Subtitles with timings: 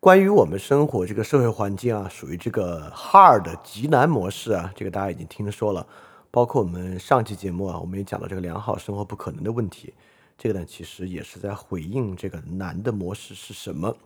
[0.00, 5.84] 关于我们生活这个社会环境啊，属于这个 hard 极难模式啊，这个大家已经听说了。
[6.30, 9.92] 包括我们上期节目啊，我们也讲到这个良好生活不可能的问题。
[10.36, 13.96] 这个呢，其实也是在回应这个难的模式是什么。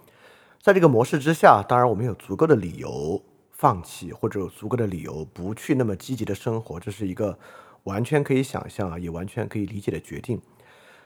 [0.62, 7.38] 在这个模式之下，当然我们有足够的理由放弃，或者有足够的理由不去那么积极的生活，这是一个
[7.82, 10.40] 完全可以想象啊，也完全可以理解的决定。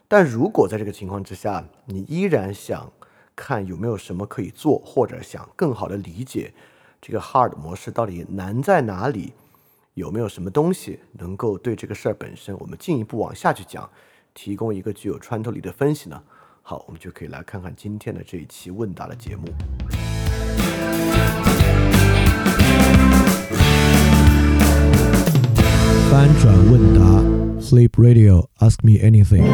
[0.06, 2.92] 但如果在这个情况之下，你依然想
[3.36, 6.52] 看有没有什么可以做，或者想更好的理解
[7.02, 9.34] 这个 hard 模式到底难在哪里，
[9.92, 13.88] 有没有什么东西能够对这个事儿本身，我们进一步往下去讲，
[14.32, 16.22] 提供一个具有穿透力的分析呢？
[16.62, 19.44] 好，我们就可以来看看今天的这一期问答的节目。
[26.10, 27.06] 翻转问答。
[27.60, 28.48] Sleep Radio.
[28.60, 29.44] Ask me anything.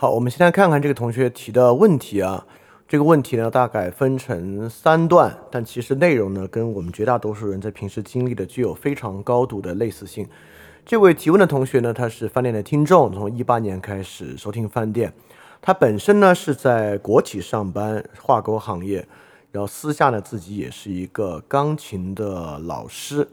[0.00, 2.46] 好我们先来看看这个同学提的问题啊，
[2.88, 10.26] 这个问题呢大概分成三段，但其实内容呢跟我们绝大多数人在平时经历的具有非常高度的类似性。
[10.86, 15.12] 这位提问的同学呢，他是饭店的听众，从一八年开始收听饭店，
[15.60, 19.06] 他本身呢是在国企上班，化工行业，
[19.52, 23.28] 然后私下呢自己也是一个钢琴的老师，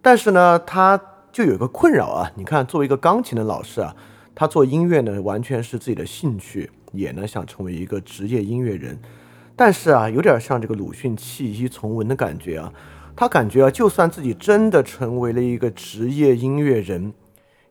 [0.00, 0.98] 但是呢他
[1.30, 3.94] 就有一个困扰啊，你看作为一个钢琴的老师啊。
[4.38, 8.96] 他做音乐呢，完全是自己的兴趣，也呢想成为一个职业音乐人，
[9.56, 12.72] 但是啊，有点像这个鲁迅弃医从文的感觉啊。
[13.16, 17.12] 他感觉啊，就算自己真的成为了一个职业音乐人，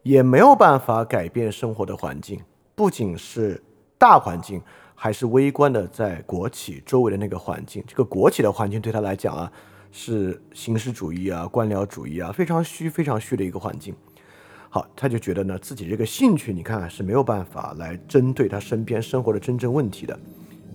[0.04, 2.42] 也没有办法改变生活的环境，
[2.76, 3.64] 不仅是
[3.98, 4.62] 大环境，
[4.94, 7.82] 还是微观的在国企周围的那个环境。
[7.88, 9.50] 这个国企的环境对他来讲啊，
[9.90, 13.96] 是形式主义啊、官僚主义啊，非常虚、非常虚的一个环境。
[14.96, 20.18] 他就觉得呢，自己这个兴趣，你看是没有办法来针对他身边生活的真正问题的。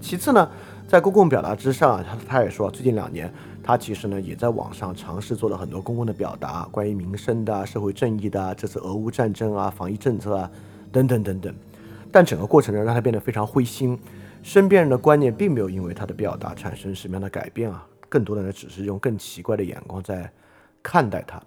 [0.01, 0.51] 其次呢，
[0.89, 10.51] 在公共表达之上，他他也说，最近两年他其实呢也在网上尝试做了很多公共的表达，关于民生的、社会正义的，这次俄乌战争啊、防疫政策啊
[10.91, 11.55] 等等等等。
[12.11, 13.99] 但整个过程呢，让他变得非常灰心，
[14.43, 20.31] 身边人的观念并没有因为他的表达产生什么样的改变啊，更多的呢只是用更奇怪的眼光在
[20.83, 21.41] 看待他。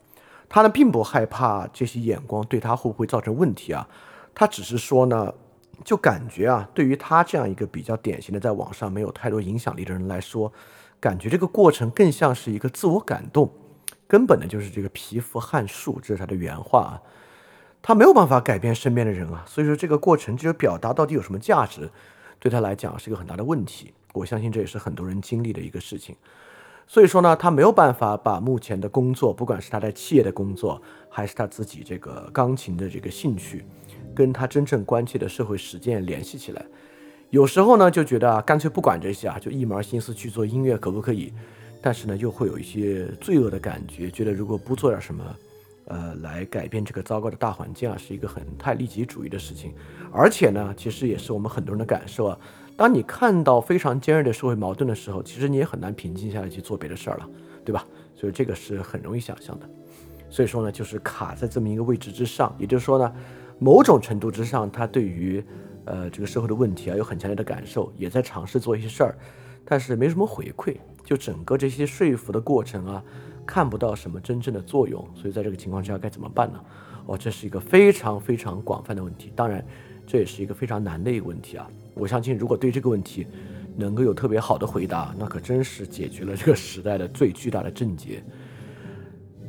[0.48, 3.88] 他呢并不害怕这些眼光对他会不会造成问题啊，
[4.34, 5.34] 他只是说呢，
[5.84, 10.52] 就感觉啊，对于他这样一个比较典型的在网上没有太多影响力的人来说，
[11.00, 13.52] 感觉这个过程更像是一个自我感动，
[14.08, 17.02] 根本的就是这个皮肤汗数，这是他的原话啊。
[17.82, 21.90] 他没有办法改变身边的人啊，所以说这个过程这个表达到底有什么价值，
[22.40, 23.94] 对他来讲是一个很大的问题。
[24.14, 26.16] 我相信这也是很多人经历的一个事情。
[26.88, 33.66] 所以说呢，他没有办法把目前的工作，不管是他在企业的工作，还是他自己这个钢琴的这个兴趣，
[34.14, 36.64] 跟他真正关切的社会实践联系起来。
[37.32, 41.34] 有时候呢，就觉得啊，干脆不管这些啊，就一门心思去做音乐，可不可以？
[41.82, 45.36] 但是呢，又会有一些罪恶的感觉，觉得如果不做点什么，
[45.88, 49.74] 呃，来改变这个糟糕的大环境啊，是一个很太利己主义的事情。
[50.14, 52.38] 而且呢，其实也是我们很多人的感受啊。
[52.78, 57.30] 当你看到非常尖锐的社会矛盾的时候，其实你也很难平静下来去做别的事儿了，
[57.64, 57.86] 对吧？
[58.14, 59.70] 所以这个是很容易想象的。
[60.30, 63.14] 所以说呢，就是卡在这么一个位置之上，也就是说呢，
[63.60, 65.42] 某种程度之上，他对于
[65.86, 69.18] 呃这个社会的问题啊有很强烈的感受，也在尝试做一些事儿，
[69.64, 70.76] 但是没什么回馈，
[71.06, 73.02] 就整个这些说服的过程啊，
[73.46, 75.08] 看不到什么真正的作用。
[75.16, 76.60] 所以在这个情况之下该怎么办呢？
[77.06, 79.66] 哦，这是一个非常非常广泛的问题，当然
[80.06, 81.66] 这也是一个非常难的一个问题啊。
[81.96, 83.26] 我相信，如果对这个问题
[83.76, 88.22] 能够有特别好的回答，那可真是解决了这个时代的最巨大的症结。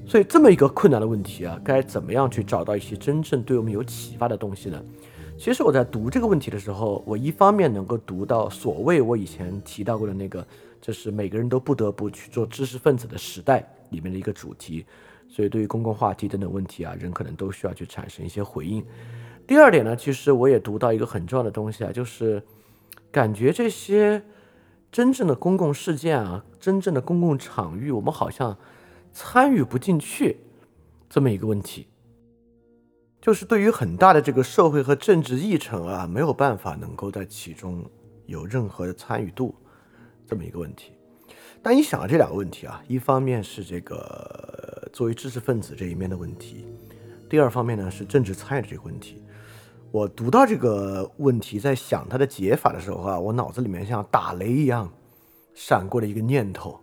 [0.06, 4.80] 所以，这么一个困难的问题啊，该怎么样去找到一些真正对我们有启发的东西呢？
[5.36, 10.46] 其实我在读这个问题的时候，我一方面能够读到所谓我以前提到过的那个，
[10.80, 14.86] 就是每个人都不得不去做知识分子的时代里面的一个主题。
[15.28, 18.84] 所以，对于公共话题等等问题啊，人可能都需要去产生一些回应。
[19.46, 22.42] 第二点呢，其实我也读到一个很重要的东西啊，就是
[23.12, 24.22] 感觉这些
[24.90, 28.58] 真正的公共事件啊，真正的公共场域，我们好像
[29.12, 30.38] 参与不进去，
[31.08, 31.86] 这么一个问题。
[33.20, 37.84] 就是对于很大的这个社会和政治议程啊，没有办法能够在其中
[38.26, 39.54] 有任何的参与度，
[40.26, 40.92] 这么一个问题。
[41.62, 46.66] 但你想到，这两个问题啊，一方面是这个作为知识分子这一面的问题，
[47.28, 49.22] 第二方面呢是政治参与的这个问题。
[49.92, 54.92] 我读到这个问题，在想它的解法的时候啊，我脑子里面像打雷一样
[55.54, 56.78] 闪过了一个念头，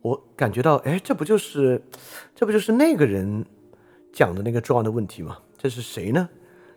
[0.00, 1.80] 我感觉到，哎，这不就是，
[2.34, 3.44] 这不就是那个人
[4.12, 5.38] 讲的那个重要的问题吗？
[5.56, 6.28] 这是谁呢？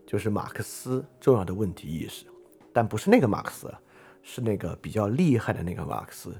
[0.06, 2.25] 就是马克思重要的问题意识，
[2.72, 3.74] 但不是那个马克思，
[4.22, 6.36] 是那个比较厉害的那个马克思，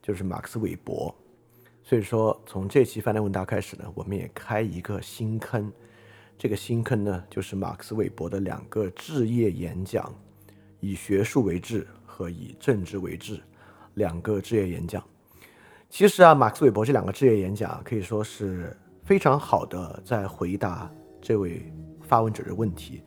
[0.00, 1.12] 就是马克思韦伯。
[1.82, 5.72] 所以说，从这期翻来问答开始呢，我们也开一个新坑。
[6.38, 10.14] 这个新坑呢，就是马克思韦伯的两个置业演讲，
[10.78, 13.40] 以学术为治和以政治为治，
[13.94, 15.02] 两个置业演讲。
[15.90, 20.88] 其实啊，马克思韦伯这两个置业演讲可以说是非常好的在回答
[21.20, 23.02] 这位发问者的问题，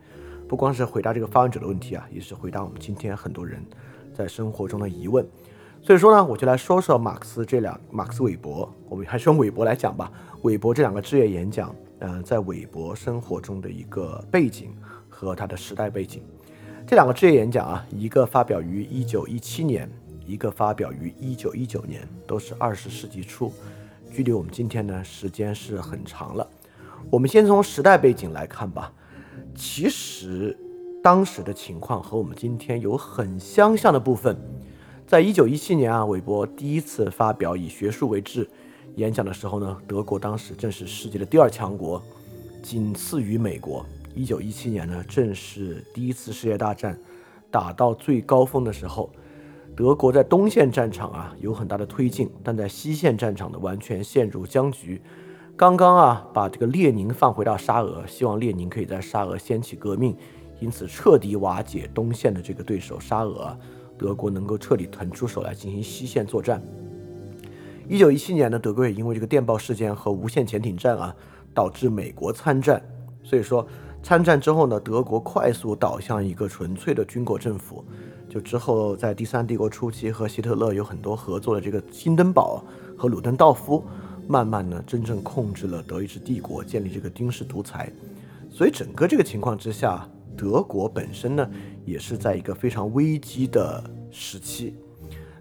[0.46, 3.64] 不光是回答这个发问者的问题啊，也是回答我们今天很多人
[4.12, 5.26] 在生活中的疑问。
[5.80, 10.12] 所以说呢，我就来说说马克思这两马克思韦伯，我们还是用韦伯来讲吧。
[10.42, 11.74] 韦伯这两个置业演讲。
[12.04, 14.74] 嗯，在韦伯生活中的一个背景
[15.08, 16.20] 和他的时代背景，
[16.84, 19.88] 这两个职业演讲啊，一个发表于一九一七年，
[20.26, 23.52] 一个发表于一九一九年，都是二十世纪初，
[24.12, 26.44] 距离我们今天呢时间是很长了。
[27.08, 28.92] 我们先从时代背景来看吧，
[29.54, 30.58] 其实
[31.04, 34.36] 当时的情况和我们今天有很相像的部分。
[35.06, 38.50] 在一九一七年啊，韦伯第一次发表以学术为志。
[38.96, 42.02] 演讲的时候呢，德国当时正是世界的第二强国，
[42.62, 43.84] 仅次于美国。
[44.14, 46.98] 一九一七年呢，正是第一次世界大战
[47.50, 49.10] 打到最高峰的时候，
[49.74, 55.00] 德国在东线战场啊有很大的推进，但在西线战场呢完全陷入僵局。
[55.56, 60.14] 刚刚啊把这个列宁放回到沙俄，希望列宁可以在沙俄掀起革命，
[60.60, 63.56] 因此彻底瓦解东线的这个对手沙俄，
[63.96, 66.62] 德国能够彻底腾出手来进行西线作战。
[67.88, 71.14] 一九一七年呢，德国也因为这个电报事件和无线潜艇战啊，
[71.52, 72.82] 导致美国参战。
[73.22, 73.66] 所以说，
[74.02, 77.84] 参战之后呢，德国快速倒向一个纯粹的军国政府。
[78.28, 82.64] 就之后在第三帝国初期和希特勒有很多合作的这个辛登堡
[82.96, 83.84] 和鲁登道夫，
[84.26, 87.92] 慢慢呢真正控制了德意志帝国，建立这个丁氏独裁。
[88.50, 91.50] 所以整个这个情况之下，德国本身呢
[91.84, 94.74] 也是在一个非常危机的时期。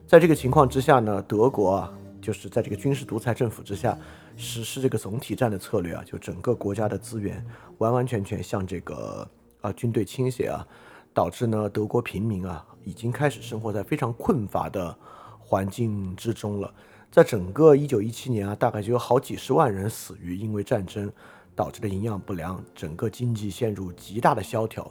[0.06, 1.94] 在这个情况之下呢，德国啊。
[2.22, 3.98] 就是在这个军事独裁政府之下
[4.38, 7.44] 实施这个总体战的策略啊，就整个国家的资源
[7.80, 9.28] 完完全全向这个
[9.62, 10.66] 啊军队倾斜啊，
[11.14, 14.96] 导致呢德国平民啊已经开始生活在非常困乏的
[15.40, 16.74] 环境之中了。
[17.12, 21.12] 在整个一九一七年啊，大概就有好几十万人死于因为战争
[21.54, 24.90] 导致的营养不良，整个经济陷入极大的萧条。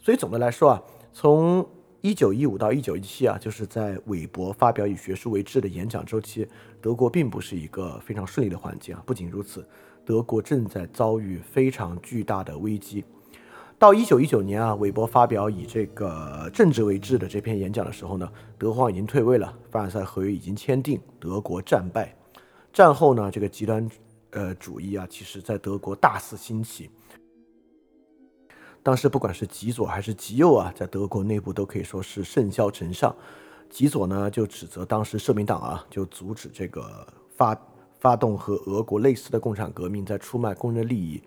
[0.00, 0.82] 所以总的来说啊，
[1.12, 1.64] 从
[2.02, 6.44] 一九一五到一九一七啊，就是在韦伯发表以学术为志的演讲周期，
[6.80, 9.00] 德国并不是一个非常顺利的环境啊。
[9.06, 9.64] 不仅如此，
[10.04, 13.04] 德国正在遭遇非常巨大的危机。
[13.78, 18.28] 到一九一九年啊，韦伯发表以这个政治为志的这篇演讲的时候呢，
[18.58, 22.12] 德皇已经退位了，凡尔赛合约已经签订，德国战败。
[22.72, 23.88] 战后呢，这个极端
[24.30, 26.90] 呃主义啊，其实在德国大肆兴起。
[28.82, 33.14] 当时不管是极左还是极右啊，在德国内部都可以说是甚嚣尘上。
[33.70, 37.56] 极左呢就指责当时社民党啊，就阻止这个发
[38.00, 41.22] 发动和俄国类似的共产革命，在出卖工人利益。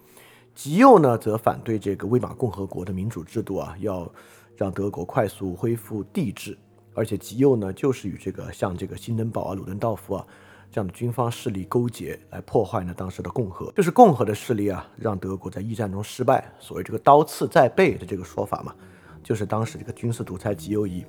[0.53, 4.11] 极右呢则反对这个威玛共和国的民主制度啊，要
[4.55, 6.57] 让德国快速恢复帝制。
[6.93, 10.27] 而且极右呢就是与这个像这个新登堡啊、鲁登道夫啊。
[10.75, 16.51] 这样的军方势力勾结来破坏呢当时的共和，就是共和的势力啊，让德国在一战中失败。
[16.59, 18.75] 所谓这个刀刺在背的这个说法嘛，
[19.23, 21.05] 就是当时这个军事独裁极右翼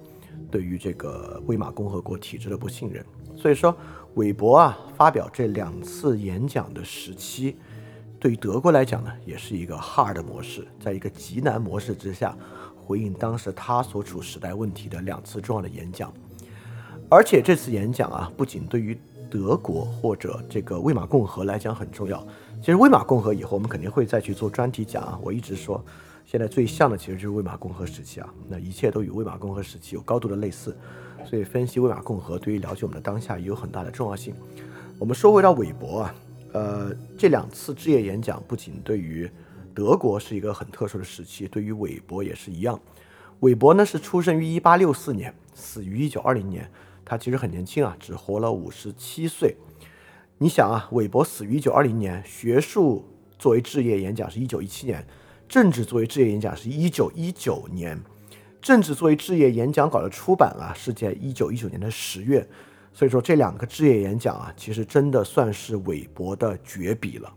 [0.52, 3.04] 对于这个威玛共和国体制的不信任。
[3.34, 3.76] 所以说，
[4.14, 7.56] 韦伯啊发表这两次演讲的时期，
[8.20, 12.38] 对于德国来讲呢，也是一个 hard 模式，在一个极难模式之下，
[12.76, 16.14] 回应当时他所处时代问题的两次重要的演讲。
[17.10, 18.96] 而且这次演讲啊，不仅对于
[19.36, 22.26] 德国或者这个魏玛共和来讲很重要。
[22.60, 25.18] 其实魏玛共和以后我们肯定会再去做专题讲啊。
[25.22, 25.84] 我一直说，
[26.24, 28.32] 现在最像的其实就是魏玛共和时期啊。
[28.48, 30.74] 那一切都与魏玛共和时期有高度的类似，
[31.28, 34.34] 所以分析魏玛共和对于了解我们的当下也有很大的重要性。
[34.98, 36.14] 我们说回到韦伯啊，
[36.52, 39.30] 呃，这两次置业演讲不仅对于
[39.74, 42.80] 德国是一个很特殊的时期，对于韦伯也是一样。
[43.40, 46.66] 韦伯呢是出生于一八六四年，死于一九二零年。
[47.06, 49.56] 他其实很年轻啊，只活了五十七岁。
[50.38, 53.06] 你想啊，韦伯死于一九二零年，学术
[53.38, 55.06] 作为置业演讲是一九一七年，
[55.48, 57.98] 政治作为置业演讲是一九一九年，
[58.60, 62.46] 政治作为置业演讲稿的出版啊是在一九一九年的十月，
[62.92, 67.32] 所以说这两个置业演讲啊，其实真的算是韦伯的绝笔了。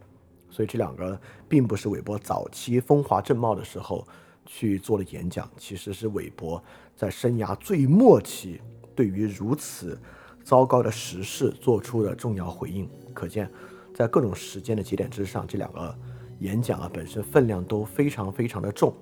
[0.50, 4.06] 所以这两个并不是韦伯早期风华正茂的时候
[4.46, 6.62] 去做的演讲，其实是韦伯
[6.98, 8.60] 在生涯最末期
[9.00, 9.98] 对于如此
[10.44, 12.86] 糟糕的时事做出的重要回应。
[13.14, 13.50] 可见，
[13.94, 15.96] 在各种时间的节点之上，这两个。
[16.40, 18.94] 演讲啊，本身分量都非常非常的重，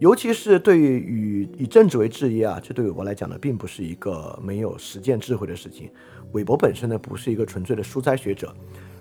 [0.00, 5.88] 尤其是对于以政治为置业啊，这对韦伯来讲呢，并不是一个没有实践智慧的事情。
[6.32, 8.52] 韦伯本身呢，不是一个纯粹的书斋学者，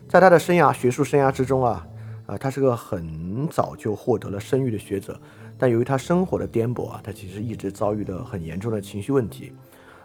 [0.07, 1.87] 在他的生涯学术生涯之中啊，
[2.27, 5.19] 啊，他是个很早就获得了声誉的学者，
[5.57, 9.51] 但由于他生活的颠簸啊，他其实一直遭遇的很严重的情绪问题。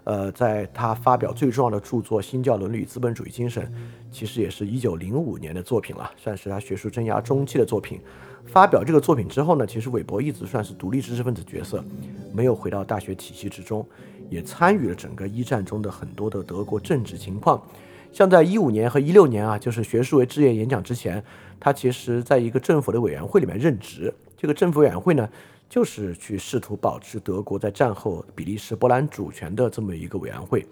[0.04, 3.64] 呃，在他发表最重要的著作《新教伦理与资本主义精神》，
[4.10, 8.00] 其实也是一九零五年的作品了，算是他学术生涯中期的作品。
[8.46, 11.84] 发表这个作品之后呢，其实韦伯一直算是独立知识分子角色，
[12.32, 13.86] 没有回到大学体系之中，
[14.30, 17.62] 也参与了整个一战中的很多的德国政治情况。
[18.10, 21.22] 像在一五年和一六年啊，就是学术为置业演讲之前，
[21.60, 24.12] 他其实在一个政府的委员会里面任职。
[24.36, 25.28] 这个政府委员会呢。
[25.70, 30.66] 就是去试图保持德国在战后比利时、波兰主权的这么一个委员会，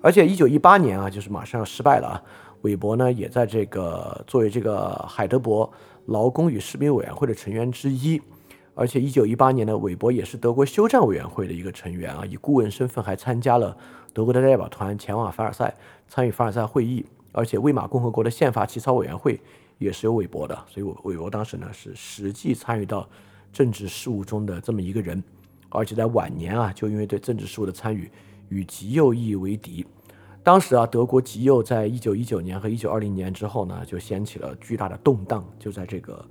[0.00, 2.22] 而且一九一八年啊，就是马上要失败了啊。
[2.62, 5.72] 韦伯呢也在这个作为这个海德伯
[6.06, 8.20] 劳工与士兵委员会的成员之一，
[8.74, 13.76] 而且一九一八年呢，韦伯也是德国休战委员会的一个成员啊，以顾问身份还参加了
[14.12, 15.72] 德国的代表团前往凡尔赛
[16.08, 19.40] 参与凡尔赛会议，而且魏玛共和国的宪法起草委员会
[19.78, 23.08] 也是有韦伯的，所以韦伯当时呢是实际参与到。
[23.52, 25.22] 政治事务中的这么一个人，
[25.68, 28.10] 而且在晚年啊，就因为对政治事务的参与，
[28.48, 29.84] 与极右翼为敌。
[30.42, 35.44] 当时啊，德国极右在一九一九年和一九二零年之后呢，就掀起了巨大的动荡。
[35.58, 36.24] 就在这个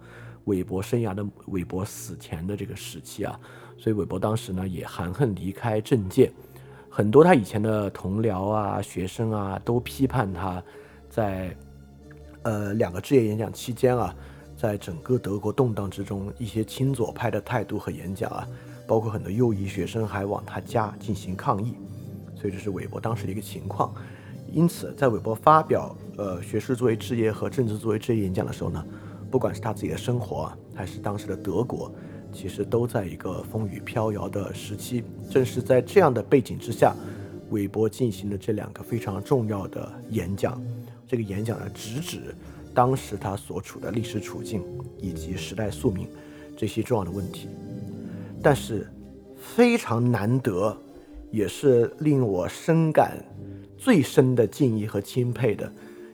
[0.45, 3.39] 韦伯生涯的韦伯死前的这个时期啊，
[3.77, 6.29] 所以韦伯当时呢也含恨离开政界。
[6.89, 10.61] 很多他以前的同僚啊、学生啊，都批判他
[11.09, 11.55] 在
[12.41, 14.13] 呃两个职业演讲期间啊。
[14.62, 18.48] 在整个德国动荡之中，一些亲左派的态度和演讲啊，
[18.86, 21.74] 包括很多右翼学生还往他家进行抗议，
[22.36, 23.91] 所以这是韦伯当时的一个情况。
[24.53, 28.86] 因此，在韦伯发表呃学术作为置业和政治作为置业演讲的时候呢，
[29.32, 31.91] 不管是他自己的生活，还是当时的德国，
[32.32, 35.03] 其实都在一个风雨飘摇的时期。
[35.27, 36.96] 正是在这样的背景之下，
[37.50, 40.62] 韦伯进行了这两个非常重要的演讲。
[41.08, 42.36] 这个演讲呢，直指。
[42.73, 44.63] 当时他所处的历史处境
[44.97, 46.07] 以及时代宿命
[46.55, 47.47] 这些重要的问题，
[48.41, 48.87] 但是
[49.37, 50.75] 非常难得，
[51.31, 53.17] 也是令我深感
[53.77, 55.71] 最深的敬意和钦佩的，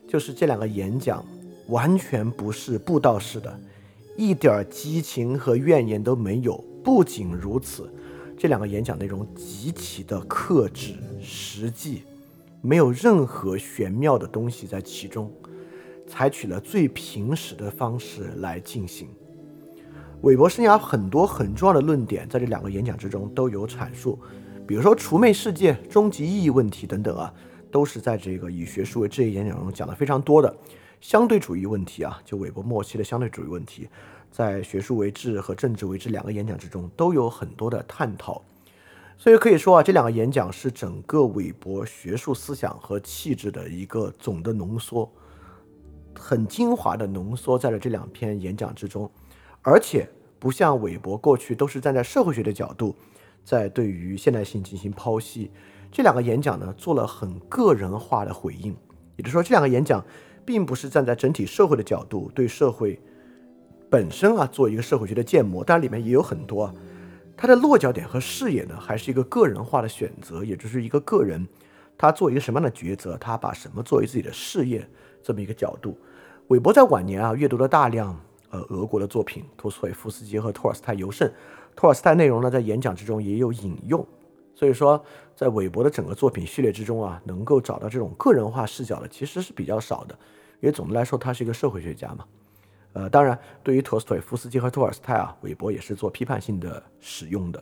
[0.08, 1.24] 就是这两个演讲
[1.68, 3.60] 完全不是布道式的，
[4.16, 6.64] 一点激情和怨言都没有。
[6.84, 7.92] 不仅如此，
[8.38, 12.04] 这两个演讲内容极其的克制、实际，
[12.62, 15.30] 没有任何玄妙的东西在其中。
[16.08, 19.10] 采取了最平实的方式来进行。
[20.22, 24.18] 韦伯生涯很多很重要的论点，在这两个演讲之中都有阐述，
[24.66, 27.32] 比如说除魅世界、终极意义问题等等啊，
[27.70, 30.58] 都是在这个以学术为这一演讲中讲的非常多的。
[31.00, 33.88] 相对主义问题啊，就韦伯末期的相对主义问题，
[34.32, 38.42] 在学术为治和政治为治两个演讲之中都有很多的探讨。
[39.20, 45.08] 所以可以说啊，这两个演讲是整个韦伯学术思想和气质的一个总的浓缩。
[46.18, 49.10] 很精华的浓缩在了这两篇演讲之中，
[49.62, 50.10] 而且
[50.40, 52.96] 不像韦伯过去都是站在社会学的角度，
[53.44, 55.52] 在对于现代性进行剖析，
[55.92, 58.76] 这两个演讲呢做了很个人化的回应，
[59.16, 60.04] 也就是说这两个演讲
[60.44, 63.00] 并不是站在整体社会的角度对社会
[63.90, 66.74] 本身啊做一个社会学的建模，当然里面也有很多，
[67.38, 71.48] 他的落脚点和视野呢还是一个个人化的选择，也就是一个个人
[71.98, 74.88] 他做一个什么样的抉择，他把什么作为自己的事业。
[75.24, 76.00] 这么一个角度，
[76.48, 78.18] 韦伯在晚年啊阅读了大量
[78.52, 81.30] 呃俄国的作品，托斯托耶夫斯基和托尔斯泰尤甚。
[81.76, 84.06] 托尔斯泰内容呢在演讲之中也有引用，
[84.56, 85.04] 所以说
[85.36, 90.18] 在韦伯的整个作品序列之中啊，能够找到这种个人化视角的其实是比较少的，
[90.62, 92.26] 因为总的来说他是一个社会学家嘛。
[92.94, 97.62] 呃，当然对于托斯托耶夫斯基和托尔斯泰啊，韦伯也是做批判性的使用的，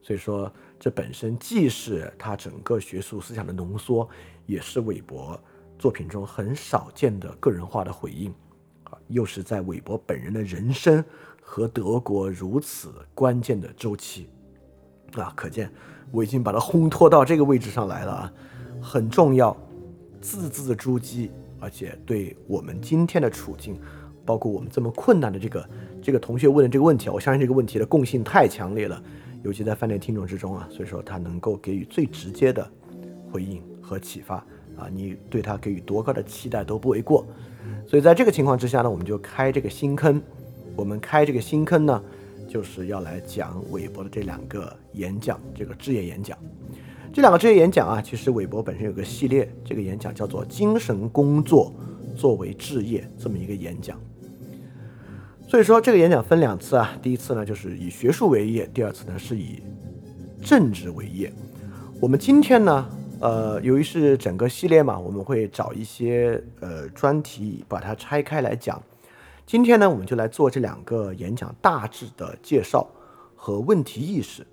[0.00, 4.08] 所以说这本身既是他整个学术思想的浓缩，
[4.46, 5.38] 也是韦伯。
[5.82, 8.32] 作品中很少见的个人化的回应，
[8.84, 11.04] 啊，又是在韦伯本人的人生
[11.40, 14.28] 和德国如此关键的周期，
[15.16, 15.68] 啊，可见
[16.12, 18.32] 我已经把它烘托到这个位置上来了啊，
[18.80, 19.56] 很重要，
[20.20, 23.76] 字字珠玑，而且对我们今天的处境，
[24.24, 25.68] 包括我们这么困难的这个
[26.00, 29.02] 这个同学问的这个问题啊，我相信这个问题的共性太强烈了，
[29.42, 32.70] 尤其在饭店听众之中啊，所以说他能够给予最直接的
[33.32, 34.46] 回应和启发
[34.76, 37.26] 啊，你对他给予多高的期待都不为过。
[37.86, 40.20] 所以在这个情况之下呢，我们就开这个新坑。
[40.74, 42.02] 我们开这个新坑呢，
[42.48, 46.38] 就是要来讲韦伯的这两个演讲，这个置业演讲。
[47.12, 51.74] 这两个置业演讲啊，其实韦伯本身有个系列，这个演讲叫做“精神工作
[52.16, 54.00] 作为置业”这么一个演讲。
[55.46, 59.62] 所以说这个演讲分两次啊，第一次呢就是以学术为业，第二次呢是以
[60.42, 61.30] 政治为业。
[62.00, 62.88] 我们今天呢，
[63.22, 68.82] 呃，由于是整个系列嘛，我们会找一些呃专题把它拆开来讲。
[69.46, 72.84] 今天呢，我们就来做这两个演讲大致的介绍
[73.36, 74.44] 和问题意识，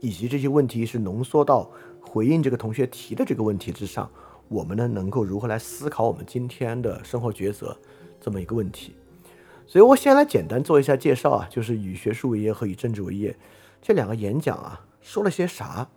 [0.00, 4.10] 以及这些问题是浓缩到回应这个同学提的这个问题之上，
[4.48, 7.78] 我们呢能够如何来思考我们今天的生活抉择
[8.20, 8.96] 这么一个问题。
[9.68, 13.36] 所以我先来简单做一下介绍啊，就是以学术为业和以政治为业
[13.80, 15.88] 这两个演讲啊说了些啥？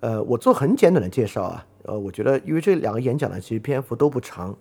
[0.00, 4.56] 呃，我做很简短的介绍啊，呃，我觉得因为这两个演讲呢其实篇幅都不长。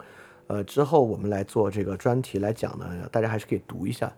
[0.47, 4.11] 呃，之后我们来做这个专题来讲呢，大家还是可以读一下。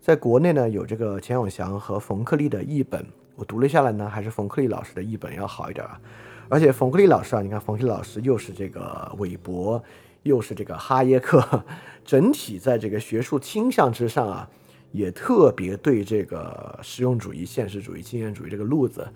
[0.00, 3.04] 在国内呢，有这个钱永祥和冯克利的译本，
[3.36, 6.00] 我读了下来呢，还是冯克利老师的译本要好一点啊。
[6.48, 9.82] 而且冯克利老师啊，你看冯克利老师又是这个韦伯，
[10.22, 11.62] 又是这个哈耶克，
[12.04, 14.48] 整体在这个学术倾向之上啊，
[14.92, 19.06] 也特别对这个实用主义、现实主义、经验主义这个路子，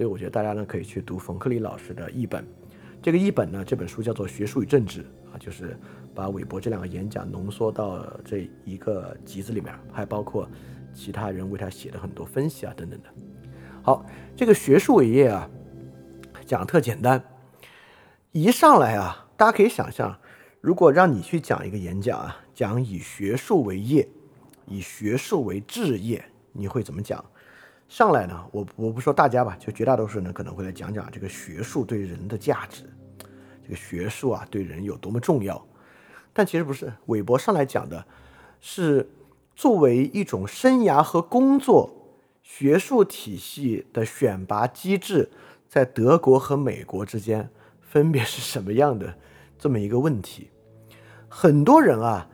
[0.00, 2.42] 所以我觉得大家呢可以去读冯克利老师的译本。
[3.02, 5.76] 这个译本呢，这本书叫做《学术与政治》啊，就是。
[6.14, 10.48] 把韦伯这两个演讲浓缩到这一个集子里面，还包括
[10.92, 13.08] 其他人为他写的很多分析啊等等的。
[13.82, 14.04] 好，
[14.34, 15.48] 这个学术伟业啊，
[16.44, 17.22] 讲特简单。
[18.32, 20.18] 一上来啊，大家可以想象，
[20.60, 24.08] 如果让你去讲一个演讲啊，讲以学术为业，
[24.66, 27.24] 以学术为志业，你会怎么讲？
[27.90, 32.84] 上来呢，我我不说大家吧，就绝大多数人可能会来讲讲这个学术对人的价值，
[33.64, 35.60] 这个学术啊对人有多么重要。
[36.32, 38.06] 但其实不是，韦伯上来讲的
[38.60, 39.10] 是
[39.56, 41.92] 作为一种生涯和工作
[42.44, 45.28] 学术体系的选拔机制，
[45.68, 49.12] 在德国和美国之间分别是什么样的
[49.58, 50.48] 这么一个问题。
[51.28, 52.28] 很多人啊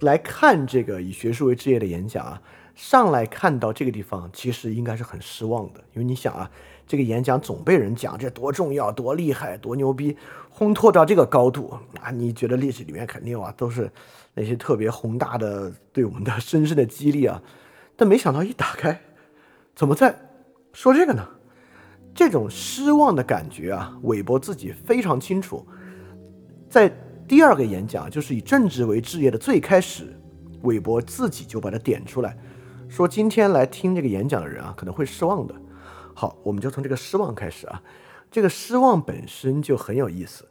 [0.00, 2.42] 来看这个以学术为职业的演讲啊，
[2.80, 6.50] 上来看到这个地方，其实应该是很失望的，因为你想啊。
[6.86, 10.16] 这个演讲总被人讲这多重要、多厉害、多牛逼，
[10.52, 12.10] 烘托到这个高度啊！
[12.10, 13.88] 你觉得历史里面肯定啊都是
[14.34, 17.40] 那些特别宏大的、对我们的深深的激励啊，
[17.94, 19.00] 但没想到一打开，
[19.76, 20.12] 怎么在
[20.72, 21.24] 说这个呢？
[22.12, 25.64] 这种失望的感觉啊，韦伯自己非常清楚。
[26.68, 26.92] 在
[27.28, 30.12] 第二个演讲，就是以政治为置业的最开始，
[30.62, 32.36] 韦伯自己就把它点出来，
[32.90, 35.54] 说今天来听这个演讲的人啊，可能会失望的。
[36.12, 37.80] 好，我们就从这个失望开始啊。
[38.32, 40.44] 这个失望本身就很有意思，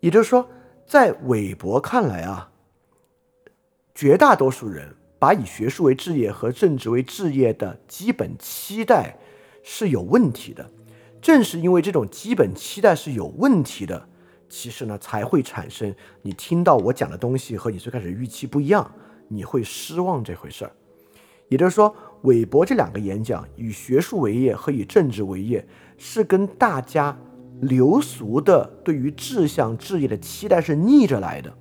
[0.00, 0.48] 也就是说，
[0.84, 2.50] 在韦伯看来啊，
[3.94, 9.16] 绝大多数人把以学术为置业和政治为置业的基本期待
[9.62, 10.68] 是有问题的。
[11.20, 14.08] 正是因为这种基本期待是有问题的，
[14.48, 18.92] 其实呢，才会产生你听到我讲的东西和你最开始预期不一样，
[19.28, 20.72] 你会失望这回事儿。
[21.52, 21.94] 也就是说。
[22.22, 25.66] 韦伯这两个演讲，以学术为业和以政治为业，
[25.98, 27.18] 是跟大家
[27.62, 31.52] 流俗的对于志向、志业的期待是逆着来的。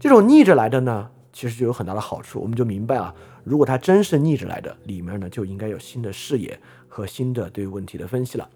[0.00, 2.40] 这种逆着来的呢，其实就有很大的好处。
[2.40, 6.58] 我们就明白啊，如果它真是逆着来的，里面呢就应该有新的视野
[6.88, 8.48] 和新的对问题的分析了。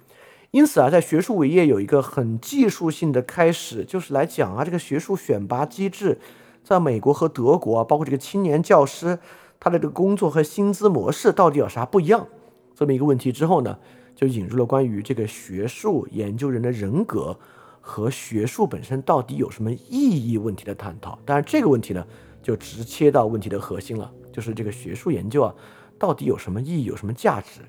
[0.53, 6.19] 因此啊，在学术伟业有一个很技术性的开始，就是来讲啊，这个学术选拔机制，
[6.65, 9.19] 在美国和德国，包括这个青年教师。
[9.59, 12.27] 他的这个工作和薪资模式到底有啥不一样？
[12.75, 13.79] 这么一个问题之后呢，
[14.15, 17.37] 就引入了关于这个学术研究人的人格
[17.81, 21.19] 和学术本身到底有什么意义问题的探讨。
[21.25, 22.07] 当然，这个问题呢，
[22.43, 25.55] 就直切到问题的核心了，就是这个学术研究啊，
[25.99, 27.63] 到底有什么意义，有什么价值？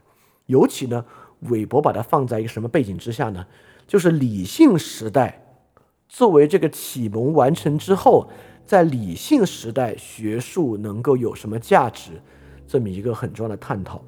[0.47, 1.05] 尤其呢，
[1.41, 3.45] 韦伯把它放在一个什么背景之下呢？
[3.87, 5.41] 就是理性时代
[6.09, 8.29] 作为这个启蒙完成之后。
[8.67, 12.21] 在理性时代，学术能够有什么价值？
[12.67, 14.03] 这么一个很重要的探讨。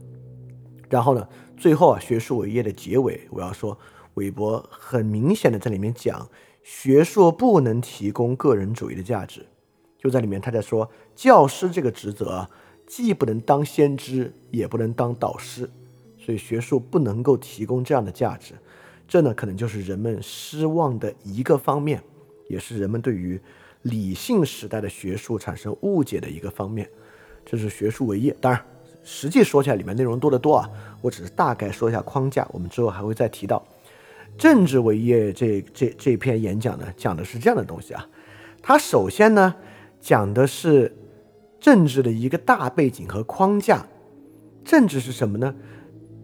[0.90, 3.80] 然后呢，最后啊，学术伟业的结尾，我要说，
[4.16, 6.28] 韦伯很明显的在里面讲，
[6.62, 9.46] 学术不能提供个人主义的价值。
[9.98, 12.50] 就在里面，他在说，教师这个职责啊，
[12.86, 15.70] 既不能当先知，也不能当导师，
[16.18, 18.56] 所以学术不能够提供这样的价值。
[19.08, 22.04] 这呢，可能就是人们失望的一个方面，
[22.50, 23.40] 也是人们对于。
[23.84, 26.90] 理性时代的学术产生误解的一个方面，
[27.46, 28.36] 这是学术为业。
[28.42, 28.62] 当然，
[29.04, 30.70] 实际说起来里面内容多得多啊，
[31.02, 33.66] 我只是大概说一下框架，我们之后还会再提到。
[34.38, 38.08] 政治为业这这这篇演讲呢，讲的是这样的东西啊。
[38.62, 39.56] 它首先呢，
[40.00, 40.96] 讲的是
[41.60, 43.86] 政治的一个大背景和框架。
[44.64, 45.56] 政治是什么呢？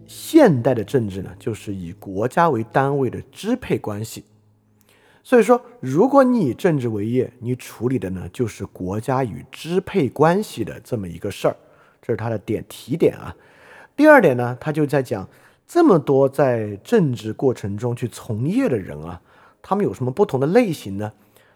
[0.06, 4.24] 现代的政治呢，就是以国家为单位的支配关系。
[5.26, 11.56] 所以说，如果你以政治为业，你处理的呢，就是国家与支配关系的这么一个事儿。
[12.00, 13.34] 这是他的点提点啊。
[13.96, 15.28] 第二点呢，他就在讲。
[15.66, 19.20] 这么多在政治过程中去从业的人啊，
[19.60, 21.12] 他们有什么不同的类型呢？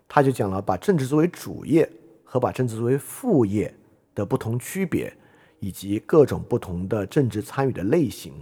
[0.08, 1.88] 他就讲了把政治作为主业
[2.24, 3.72] 和把政治作为副业
[4.16, 5.16] 的不同区别，
[5.60, 8.32] 以及各种不同的政治参与的类型。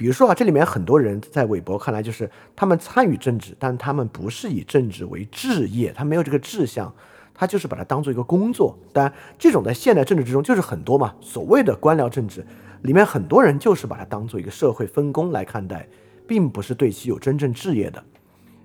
[0.00, 6.90] 比如说啊，这里面很多人在韦伯看来就是他们参与政治，但他们不是以政治为志业，他没有这个志向，
[7.34, 8.78] 他就是把它当做一个工作。
[8.94, 12.42] 当然，这种在现代政治之中就是很多嘛，所谓的官僚政治。
[12.80, 15.86] 里面很多人就是把它当做一个社会分工来看待，
[16.26, 18.02] 并不是对其有真正置业的。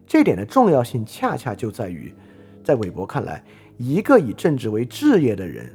[0.07, 2.15] 这点的重要性恰恰就在于，
[2.63, 3.43] 在韦伯看来，
[3.77, 5.69] 一个以政治为置业的人，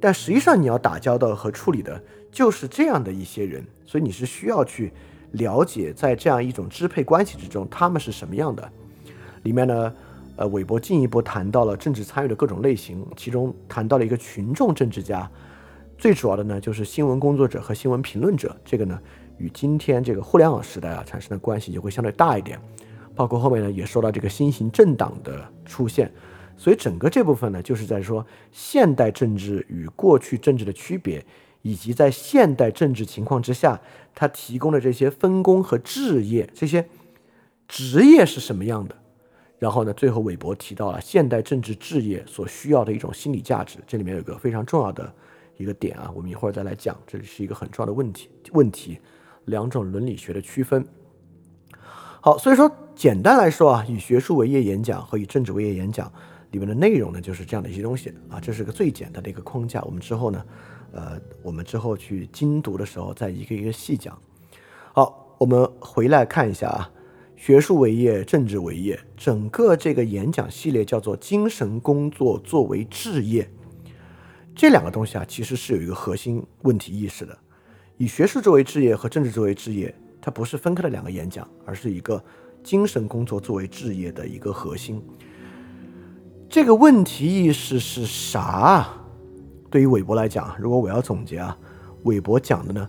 [0.00, 4.92] 但实际上你要打交道和处理的就是这样的一些人，所以你是需要去
[5.32, 8.70] 了解在这样一种支配关系之中他们是什么样的。
[9.42, 9.94] 里面呢，
[10.36, 15.30] 呃，韦伯进一步谈到了政治参与的各种类型，其中谈到了一个群众政治家。
[15.96, 19.00] 最主要的呢，就是新闻工作者和新闻评论者，这个呢，
[19.38, 22.60] 与今天这个互联网时代啊产生的关系就会相对大一点。
[23.16, 26.12] 包括后面呢，也说到这个新型政党的出现，
[26.56, 31.24] 所以整个这部分呢，就是在说现代政治与过去政治的区别，
[31.62, 33.80] 以及在现代政治情况之下，
[34.14, 36.88] 他提供的这些分工和置业，这些
[37.66, 38.94] 职业是什么样的。
[39.58, 45.12] 然后呢，最后韦伯提到了现代政治置业所需要的一种心理价值，这里面有一个非常重要的。
[45.56, 48.30] 一个点啊，我们一会儿再来讲，这里是一个很重要的问题。
[48.52, 48.96] 问题，
[49.46, 50.86] 两种伦理学的区分。
[52.20, 56.12] 好，所以说简单来说啊，以学术为业演讲和以政治为业演讲
[56.52, 59.82] 里面的内容呢，就是这样的一些东西啊，这是个最简单的一个框架。
[59.82, 60.40] 我们之后呢，
[60.92, 64.18] 呃，我们之后去精读的时候再一个一个细讲。
[64.92, 66.90] 好，我们回来看一下啊，
[67.36, 73.48] 学术为业、政治为业，整个这个演讲系列叫做精神工作作为置业。
[74.54, 77.38] 这两个东西啊，其实是有一个核心问题意识的。
[77.96, 82.22] 以学术作为置业和政治作为置业，它不是分开的两个演讲，而是一个
[82.64, 85.00] 精神工作作为置业的一个核心。
[86.48, 88.88] 这个问题意识是啥？
[89.70, 91.56] 对于韦伯来讲，如果我要总结啊，
[92.04, 92.88] 韦伯讲的呢，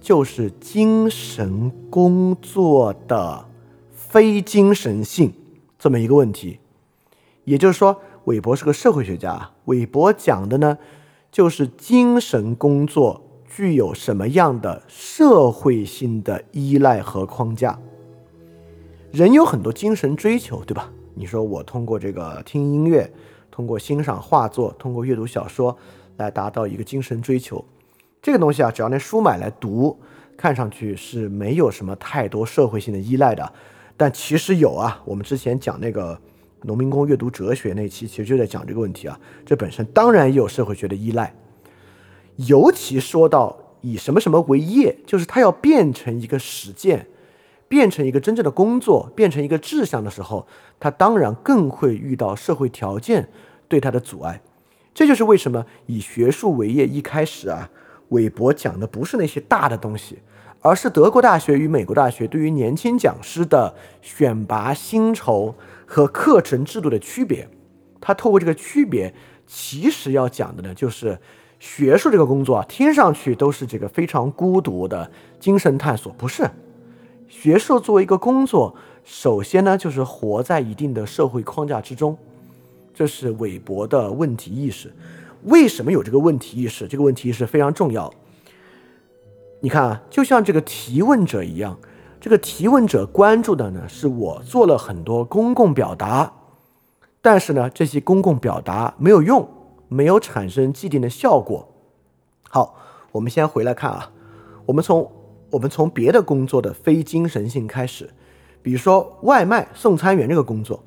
[0.00, 3.46] 就是精神工作的
[3.92, 5.32] 非精神性
[5.78, 6.58] 这么一个问题。
[7.44, 10.78] 也就是说，韦伯是个社会学家，韦伯讲的呢。
[11.30, 17.78] 就是精神工作具有什么样的社会性的依赖和框架？
[19.12, 20.90] 人有很多精神追求，对吧？
[21.12, 23.12] 你说我通过这个听音乐，
[23.50, 25.76] 通过欣赏画作，通过阅读小说
[26.18, 27.64] 来达到一个精神追求，
[28.20, 29.98] 这个东西啊，只要那书买来读，
[30.36, 33.52] 看上去是没有什么太多社会性的依赖的，
[33.96, 35.00] 但其实有啊。
[35.06, 36.20] 我们之前讲那个。
[36.62, 41.32] 农民工阅读哲学那期其实就在讲这个问题啊，这本身当然也有社会学的依赖，
[42.34, 47.06] 尤其说到以什么什么为业，就是它要变成一个实践，
[47.68, 50.48] 变成一个真正的工作，变成一个志向的时候，
[50.80, 53.28] 它当然更会遇到社会条件
[53.68, 54.42] 对它的阻碍。
[54.98, 57.70] 这就是为什么以学术为业一开始啊，
[58.08, 60.18] 韦伯讲的不是那些大的东西，
[60.60, 65.54] 而是德国大学与美国大学对于年轻讲师的选拔薪酬。
[65.86, 67.48] 和课程制度的区别，
[68.00, 69.14] 他透过这个区别，
[69.46, 71.16] 其实要讲的呢，就是
[71.60, 75.08] 学术这个工作啊，听上去都是这个非常孤独的
[75.38, 76.50] 精神探索，不是？
[77.28, 82.18] 学术作为一个工作，首先呢，就是活在一定的社会框架之中，
[82.98, 84.92] 这是韦伯的问题意识。
[85.44, 86.88] 为什么有这个问题意识？
[86.88, 88.12] 这个问题意识非常重要。
[89.60, 91.78] 你看啊，就像这个提问者一样。
[92.20, 96.32] 这个提问者关注的呢，是我做了很多公共表达，
[97.22, 99.48] 但是呢，这些公共表达没有用，
[99.86, 101.68] 没有产生既定的效果。
[102.50, 102.74] 好，
[103.12, 104.10] 我们先回来看啊，
[104.66, 105.08] 我们从
[105.50, 108.10] 我们从别的工作的非精神性开始，
[108.60, 110.82] 比如说外卖送餐员这个工作，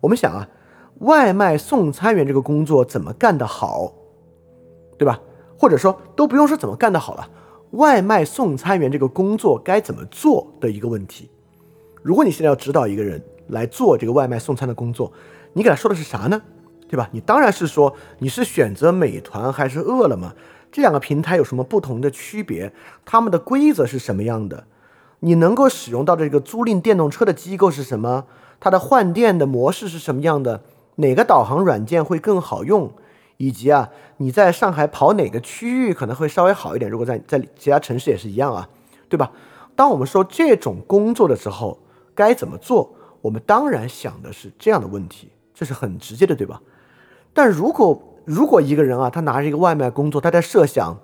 [0.00, 0.48] 我们想啊，
[1.00, 3.92] 外卖送餐员这个工作怎么干得好，
[4.96, 5.20] 对吧？
[5.58, 7.28] 或者说都不用说怎么干得好了。
[7.72, 11.28] 外卖送餐员这个工作该怎么做的一个问题。
[12.02, 15.12] 如果你现在要指导一个人来做这个外卖送餐的工作，
[15.52, 16.40] 你给他说的是啥呢？
[16.88, 17.08] 对吧？
[17.12, 20.32] 你当然是说你是选择美团还是饿了么，
[20.72, 22.72] 这两个平台有什么不同的区别？
[23.04, 24.64] 他们的规则是什么样的？
[25.20, 28.24] 你能够使用到这个租赁电动车的机构是什么？
[28.58, 30.62] 它的换电的模式是什么样的？
[30.98, 32.92] 哪个导航软件会更好用？
[33.36, 36.90] 以及啊，你在上海跑哪个区域可能会稍微好一点？
[36.90, 38.68] 如果在在其他城市也是一样啊，
[39.08, 39.30] 对吧？
[39.76, 41.78] 当我们说这种工作的时候，
[42.16, 42.96] 该怎么做？
[43.20, 46.60] 我们当然想的是这样的问题，这是很直接的，对吧？
[47.32, 50.98] 但如果如果一个人啊，他拿着一个外卖工作，他在设想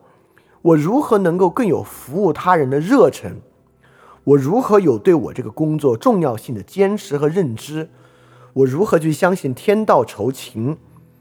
[0.63, 3.37] 我如何能够更有服务他人的热忱，
[4.25, 7.91] 我如何有对我这个工作重要性的坚持和认知，
[8.55, 10.77] 我如何去相信天道酬勤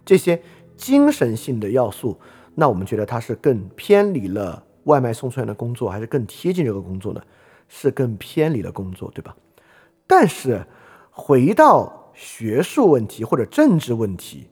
[0.05, 0.41] 这些。
[0.75, 2.19] 精神性的要素，
[2.55, 7.21] 那我们觉得它是更偏离了外卖送餐员的工作，还是更贴近这个工作呢？
[7.69, 9.37] 是更偏离了工作，对吧？
[10.07, 10.65] 但是
[11.11, 14.47] 回到学术问题或者政治问题，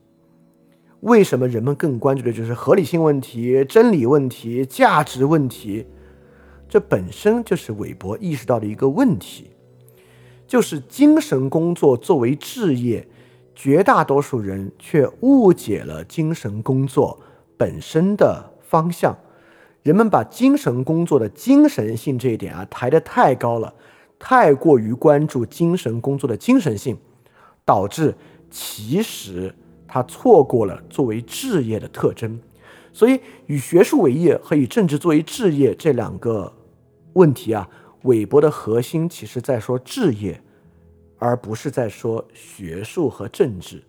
[1.02, 5.88] 为什么人们更关注的就是合理性问题、真理问题、价值问题？
[6.70, 9.51] 这本身就是韦伯意识到的一个问题，
[10.52, 13.08] 就是精神工作作为置业。
[13.56, 17.18] 绝大多数人却误解了精神工作
[17.56, 19.18] 本身的方向，
[19.82, 23.74] 人们把精神工作的精神性这一点啊抬得太高了，
[24.20, 26.98] 太过于关注精神工作的精神性，
[27.64, 28.14] 导致
[28.50, 29.56] 其实
[29.88, 32.38] 他错过了作为置业的特征。
[32.92, 36.52] 所以，以学术为业和以政治作为置业这两个
[37.14, 37.70] 问题啊，
[38.04, 40.42] 韦伯的核心其实在说置业。
[41.24, 43.84] 而不是在说学术和政治，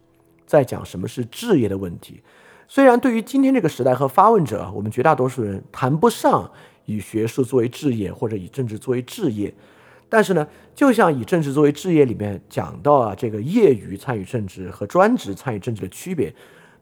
[0.44, 2.20] 在讲什么是置业的问题。
[2.68, 6.50] 虽然对于今天这个时代和发问者，我们绝大多数人谈不上
[6.84, 9.54] 以学术作为置业或者以政治作为置业，
[10.10, 16.34] 但是呢，就像以政治作为置业里面讲到啊，这个业余参与政治和专职参与政治的区别，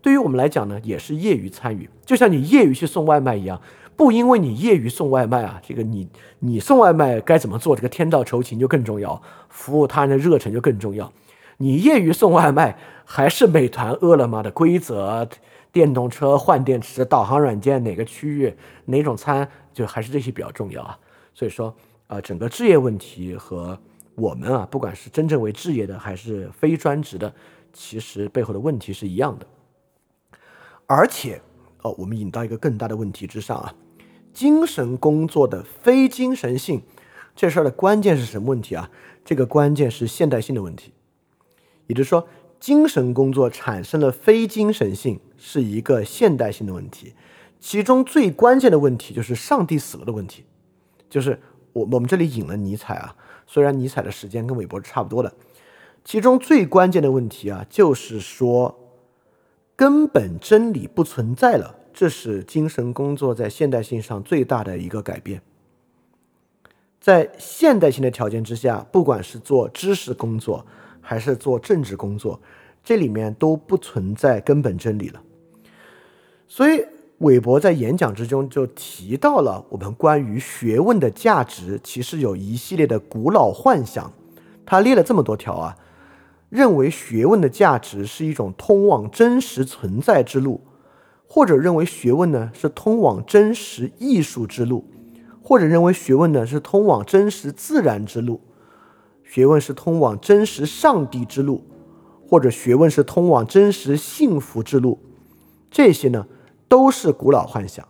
[0.03, 3.63] 对于我们来讲呢，也是业余参与，就像你业余去送外卖一样。
[4.01, 6.09] 不因为你业余送外卖啊，这个你
[6.39, 7.77] 你送外卖该怎么做？
[7.77, 11.13] 这个天道酬勤就更重要，服务他人的热忱就更重要。
[11.59, 15.29] 你业余送外卖还是美团、饿了么的规则，
[15.71, 20.99] 电动车换电池、导航软件哪个区域哪种餐，就还是这些比较重要啊。
[21.35, 21.75] 所以说，
[22.07, 23.79] 呃，整个置业问题和
[24.15, 27.31] 我们啊，不管是真正为置业的还是非专职的，
[27.71, 29.47] 其实背后的问题是一样的。
[30.87, 31.39] 而且，
[31.83, 33.75] 哦，我们引到一个更大的问题之上啊。
[34.33, 36.83] 精神工作的非精神性，
[37.35, 38.91] 这事儿的关键是什么问题啊？
[39.25, 40.93] 这个关键是现代性的问题，
[41.87, 42.27] 也就是说，
[42.59, 47.15] 精神工作产生了非精神性，是一个现代性的问题。
[47.61, 50.45] 其中最关键的问题就是上帝死了的问题，
[51.11, 51.39] 就是
[51.73, 53.15] 我我们这里引了尼采啊，
[53.47, 55.33] 虽然尼采的时间跟韦伯是差不多的，
[56.03, 58.79] 其中最关键的问题啊，就是说
[59.77, 61.80] 根本真理不存在了。
[62.01, 65.43] 这是精神工作在现代性上最大的一个改变。
[66.99, 70.65] 在现代性的条件之下，不管是做知识工作
[71.03, 72.41] 还是做政治工作，
[72.83, 75.21] 这里面都不存在根本真理了。
[76.49, 76.87] 所以，
[77.19, 84.11] 韦伯在演讲之中就提到了我们关于学问的价值，其实有一系列的古老幻想。
[84.65, 85.77] 他列了这么多条啊，
[86.49, 90.63] 认为学问的价值是一种通往真实存在之路。
[91.33, 94.85] 或者认为学问呢是通往真实艺术之路，
[95.41, 98.41] 或者认为学问呢是通往真实自然之路，
[99.23, 101.65] 学问是通往真实上帝之路，
[102.29, 104.99] 或者学问是通往真实幸福之路，
[105.71, 106.27] 这些呢
[106.67, 107.87] 都是古老幻想。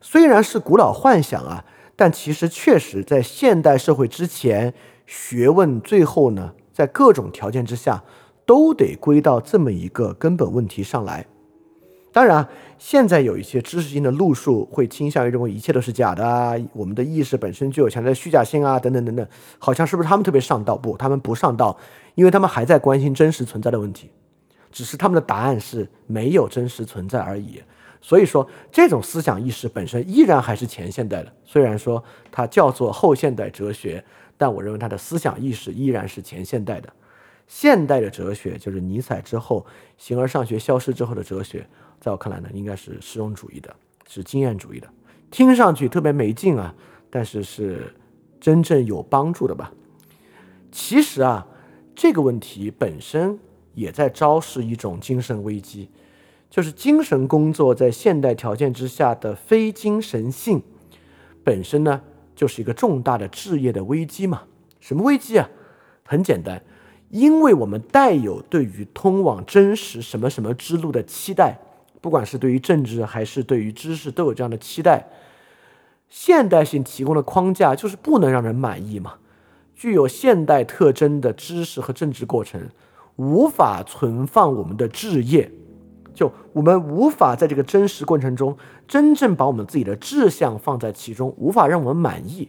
[0.00, 1.64] 虽然是古老幻想啊，
[1.94, 4.74] 但其实确实在现代社会之前，
[5.06, 8.02] 学问最后呢在各种条件之下
[8.44, 11.28] 都得归到这么一个根本问题上来。
[12.12, 12.46] 当然，
[12.78, 19.26] 现在有一些知识性的路数会倾向于认为一切都是假的啊，我们的意识本身就有强烈的虚假性啊，等等等等，
[19.58, 20.76] 好像是不是他们特别上道？
[20.76, 21.74] 不，他们不上道，
[22.14, 24.10] 因为他们还在关心真实存在的问题，
[24.70, 27.62] 只是他们的答案是没有真实存在而已。
[28.02, 34.04] 所以说，这种思想意识本身依然还是前现代的，虽然说它叫做后现代哲学，
[34.36, 36.92] 但我认为它的思想意识依然是前现代的。
[37.46, 39.64] 现代的哲学就是尼采之后，
[39.96, 41.66] 形而上学消失之后的哲学。
[42.02, 43.72] 在我看来呢，应该是实用主义的，
[44.08, 44.88] 是经验主义的，
[45.30, 46.74] 听上去特别没劲啊，
[47.08, 47.94] 但是是
[48.40, 49.72] 真正有帮助的吧？
[50.72, 51.46] 其实啊，
[51.94, 53.38] 这个问题本身
[53.74, 55.90] 也在昭示一种精神危机，
[56.50, 60.60] 就是精神工作在现代条件之下的非精神性
[61.44, 62.02] 本身呢，
[62.34, 64.42] 就是一个重大的置业的危机嘛？
[64.80, 65.48] 什么危机啊？
[66.04, 66.60] 很简单，
[67.10, 71.60] 因为我们带有对于通往真实什么什么之路的期待，
[72.02, 75.08] 不管是对于政治还是对于知识，都有这样的期待。
[76.10, 79.14] 现代性提供的框架就是不能让人满意嘛。
[79.74, 82.68] 具有现代特征的知识和政治过程，
[83.16, 85.50] 无法存放我们的志业，
[86.12, 92.48] 就我们无法在这个真实过程中真正把我们自己的志向放在其中，无法让我们满意。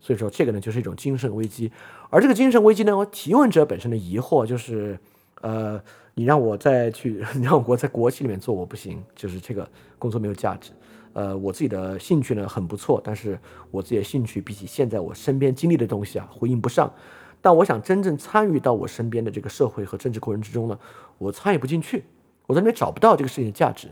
[0.00, 1.70] 所以说，这个呢就是一种精神危机。
[2.10, 4.98] 而这个精神危机呢，提问者本身的疑惑就是，
[5.40, 5.80] 呃，
[6.14, 10.72] 你让我再去， 你让我在国企里面做，我不行，就是这个工作没有价值。
[11.14, 13.38] 呃，我自己的兴趣呢很不错，但是
[13.70, 16.92] 我自己的兴趣比起现在我身边经历的东西啊，呼应不上。
[17.40, 20.78] 但我想真正参与到我身边的这个社会和政治过程之中呢，
[21.18, 22.04] 我参与不进去，
[22.46, 23.88] 我在那边找不到这个事情的价值。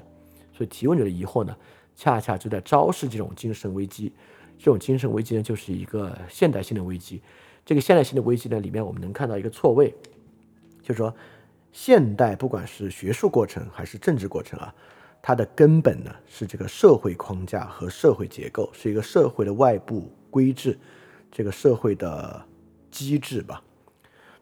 [0.52, 1.56] 所以提问者的疑惑呢，
[1.96, 4.12] 恰恰就在昭示这种精神危机。
[4.58, 7.20] 这种精神危机呢，就是一个现代性的危机。
[7.64, 9.94] 这个现代性的危机呢，里面我们能看到一个错位，
[10.82, 11.14] 就是说，
[11.72, 14.74] 现代不管是学术过程还是政治过程啊。
[15.22, 20.78] 它的根本呢是这个社会框架和社会结构，是一个社会的外部规制，
[21.30, 22.42] 这个社会的
[22.90, 23.62] 机制吧。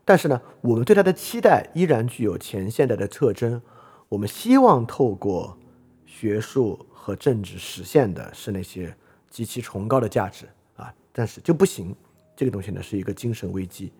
[0.04, 3.60] 但是呢，我们对它的期待依然具有前现代的特征。
[4.08, 5.58] 我们希望透过
[6.06, 8.96] 学术和政治实现的是那些
[9.28, 11.94] 极其崇高的价值啊，但是就不行。
[12.36, 13.92] 这个东西呢是一个精神危机。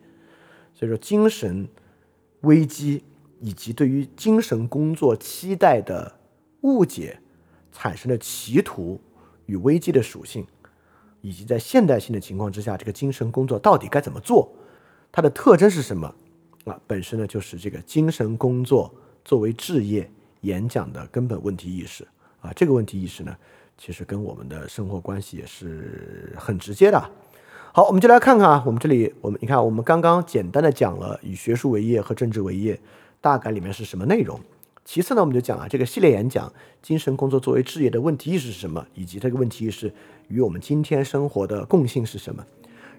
[0.73, 1.67] 所以说，精神
[2.41, 3.03] 危机
[3.39, 6.17] 以及对于精神工作期待的。
[6.63, 7.17] 误解
[7.71, 8.99] 产生的歧途
[9.45, 10.45] 与危机的属性，
[11.21, 14.51] 以及在现代性的情况之下，这个精神工作到底该怎么做？
[15.09, 16.13] 它的特征是什么？
[16.65, 22.05] 啊，本身呢就是这个精神工作作为置业演讲的根本问题意识
[22.41, 22.51] 啊。
[22.53, 23.33] 这个问题意识呢，
[23.77, 26.99] 其实跟我们的生活关系也是很直接的。
[27.71, 32.77] 好，我们就来看看啊，我们这里我们你看，我们刚刚简单的讲了以学术为业和政治为业，
[33.21, 34.39] 大概里面是什么内容？
[34.85, 36.51] 其次呢，我们就讲啊，这个系列演讲，
[36.81, 39.93] 精神工作作为置业的问题意识是什么，以及这个问题意识
[40.29, 42.43] 与我们今天生活的共性是什么。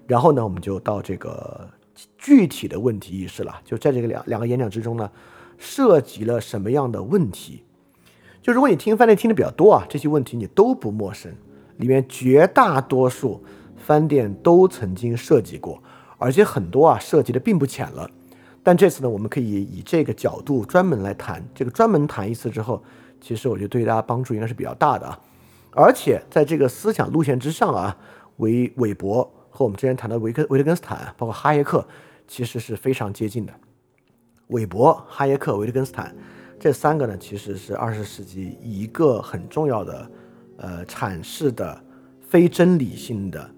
[0.07, 1.69] 然后呢，我们就到这个
[2.17, 5.11] 具体的问题意识了，就在这个两两个演讲之中呢，
[5.57, 7.63] 涉及了什么样的问题？
[8.41, 11.33] 就如果你听饭店听的比较多啊，这些问题你都不陌生，
[11.77, 13.43] 里面绝大多数
[13.75, 15.83] 饭店都曾经涉及过，
[16.17, 18.09] 而且很多啊涉及的并不浅了。
[18.63, 22.81] 但这次呢，我们可以以这个角度专门来谈，这个专门谈一次之后，
[23.19, 25.19] 其实我觉得对大家帮助应该是比较大的啊。
[25.71, 27.97] 而且在这个思想路线之上啊，
[28.37, 31.83] 韦韦伯和我们之前谈的维克维特根斯坦，包括哈耶克，
[32.27, 33.53] 其实是非常接近的。
[34.47, 36.15] 韦伯、哈耶克、维特根斯坦
[36.59, 40.11] 这三个呢，其实是二十世纪一个很重要的
[40.57, 41.81] 呃阐释的
[42.21, 43.49] 非真理性的、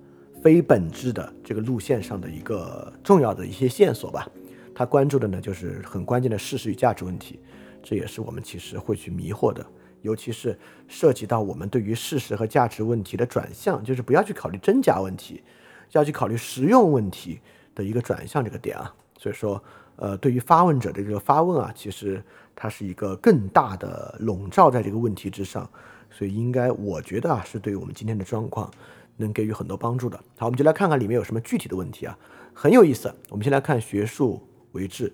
[0.41, 4.25] 非本质的这个路线上的一个重要的一些线索吧。
[4.75, 7.39] 他关注的呢，就是很关键的事实与价值问题，
[7.83, 9.65] 这也是我们其实会去迷惑的，
[10.01, 10.57] 尤其是
[10.87, 15.43] 涉及到我们对于事实和价值问题的转向，就是不要去考虑真假问题，
[15.91, 17.39] 要去考虑实用问题
[17.75, 18.93] 的一个转向这个点啊。
[19.17, 19.63] 所以说，
[19.95, 22.21] 呃，对于发问者的这个发问啊，其实
[22.55, 25.69] 它是一个更大的笼罩在这个问题之上，
[26.09, 28.69] 所以应该我觉得啊，是对于我们今天的状况
[29.17, 30.17] 能给予很多帮助的。
[30.37, 32.17] 好，我们就来看看里面有什么具体的问题啊，
[32.53, 33.13] 很有意思。
[33.29, 34.41] 我们先来看学术。
[34.73, 35.11] 为治，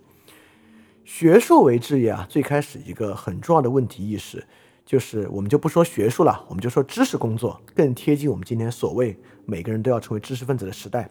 [1.06, 4.44] 学术为治业啊，最开始一个很重要的问题意识，
[4.86, 11.10] 就是我们就不说学术了，我们就说知识工作，更贴近我们今天所谓每个人都要成为知识分子的时代。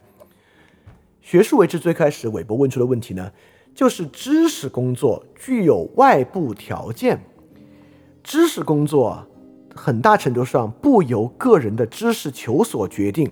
[1.21, 3.31] 学术为治最开始，韦伯问出的问题呢，
[3.75, 7.21] 就是知识工作具有外部条件，
[8.23, 9.27] 知识工作
[9.75, 13.31] 很大程度上不由个人的知识求索决定，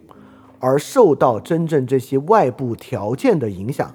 [0.59, 3.95] 而受到真正这些外部条件的影响。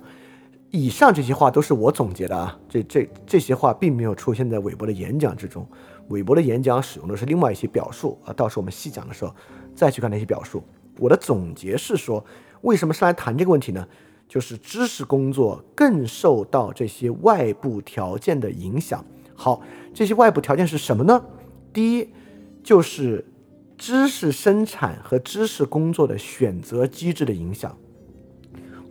[0.71, 5.67] 以上这些话都是我总结的啊，这这这些话并没有出现在韦伯的演讲之中，
[6.07, 9.36] 韦伯的演讲使用的是另外一些表述啊，到时候我们细讲的时候
[9.75, 10.63] 再去看那些表述。
[10.97, 12.23] 我的总结是说，
[12.62, 13.86] 为什么上来谈这个问题呢？
[14.29, 19.05] 就是知识工作更受到这些外部条件的影响。
[19.36, 19.61] 好，
[19.93, 21.22] 这些外部条件是什么呢？
[21.74, 22.09] 第一，
[22.63, 23.26] 就是
[23.78, 27.78] 知识生产和知识工作的选择机制的影响。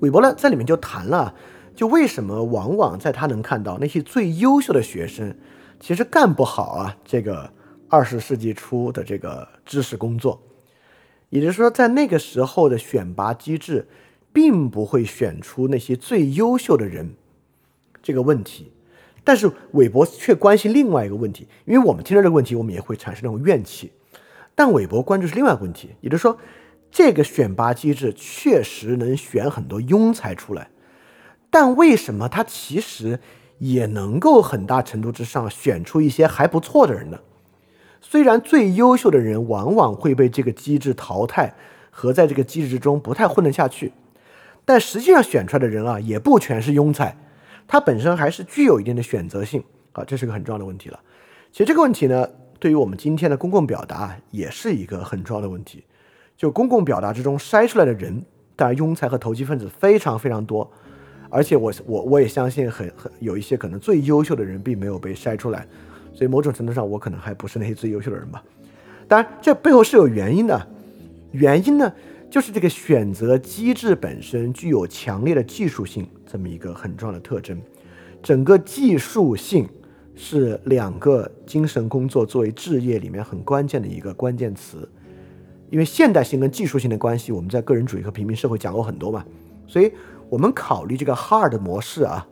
[0.01, 1.35] 韦伯呢在里面就谈了。
[1.75, 5.35] 就为什么往往在他能看到那些最优秀的学生，
[5.79, 6.97] 其实干不好啊？
[7.05, 7.51] 这个
[7.89, 10.43] 二十世纪初的这个知识工作，
[11.31, 13.89] 也就是说，在那个时候的选拔机制，
[14.33, 17.15] 并不会选出那些最优秀的人
[18.03, 18.73] 这个问题。
[19.25, 23.93] 但是韦伯却关心另外一个问题，因为我们听到这个问题，我们也会产生那种怨气。
[24.55, 26.37] 但韦伯关注是另外一个问题，也就是说，
[26.91, 30.71] 这个选拔机制确实能选很多庸才出来。
[31.51, 33.19] 但为什么他其实
[33.59, 37.19] 也能够很大程度之上选出一些还不错的人呢？
[38.01, 41.55] 虽然最优秀的人往往会被这个机制淘汰
[41.91, 43.93] 和在这个机制之中不太混得下去，
[44.65, 47.17] 但实际上选出来的人啊，也不全是庸才，
[47.69, 50.99] 他本身还是具有一定的选择性啊，这是个很重要的问题了。
[51.53, 52.27] 其实这个问题呢，
[52.59, 55.85] 对于我们今天的公共表达也是一个很重要的问题。
[56.37, 58.25] 就公共表达之中筛出来的人，
[58.57, 60.73] 当然庸才和投机分子非常非常多，
[61.31, 65.67] 而且我我我也相信很很有一些可能最优秀的人并没有被筛出来，
[66.13, 68.43] 所以某种程度上我可能还不是那些最优秀的人吧。
[69.07, 70.69] 当然这背后是有原因的，
[71.31, 71.93] 原因呢
[72.29, 77.61] 就是这个选择机制本身具有强烈的技术性这么一个很重要的特征，
[78.23, 79.69] 整个技术性
[80.15, 84.89] 是两个精神工作作为置业里面很关键的一个关键词。
[85.71, 89.25] 因为现代性跟技术性的关系，我们在个人主义和平民社会讲过很多嘛，
[89.69, 89.93] 所以
[90.31, 92.29] 我们考虑这个 hard 模式啊，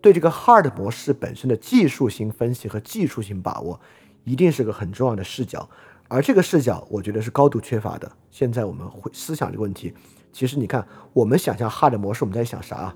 [0.00, 3.80] 对这个 hard 模式本身的技术性分析和技术性把握，
[4.24, 5.68] 一定是个很重要的视角，
[6.08, 8.10] 而这个视角我觉得是高度缺乏的。
[8.32, 9.94] 现在我们会思想这个问题，
[10.32, 12.92] 其实你看，我们想象 hard 模式，我们在想啥？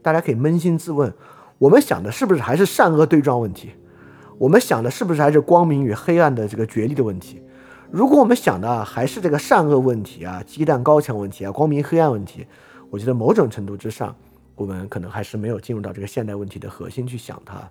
[0.00, 1.12] 大家可以扪心自问，
[1.58, 3.72] 我们想的是不是还是善恶对撞问题？
[4.38, 7.42] 我们想的是不是还是光明与黑暗的这个角力的问题？
[7.90, 12.46] 如果我们想的还是这个善恶问题啊，鸡蛋高墙问题啊，光明黑暗问题，
[12.90, 14.16] 我觉得某种程度之上，
[14.54, 17.70] 我们可能还是没有进入到这个现代问题的核心去想它。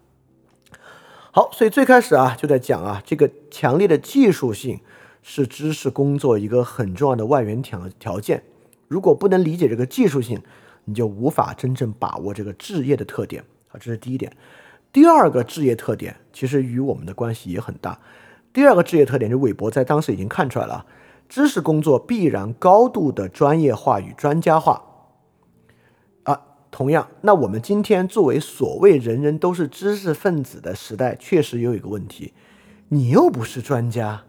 [1.31, 4.79] 好，所以最开始啊，就在讲啊，这个强烈的技术性
[5.21, 8.43] 是知识工作一个很重要的外源条条件。
[8.87, 10.41] 如果不能理解这个技术性，
[10.85, 14.31] 你就无法真正把握这个置业的特点啊，这是第一点。
[14.93, 17.99] 第二个置业特点其实与我们的关系也很大。
[18.53, 20.85] 第二个职业特点，就韦伯在当时已经看出来了，
[21.27, 24.86] 知识工作必然高度的专业化与专家化。
[26.77, 32.33] 同样，那我们今天作为所谓人人都是知识分子的时代，确实有一个问题，
[32.89, 34.21] 你又不是专家，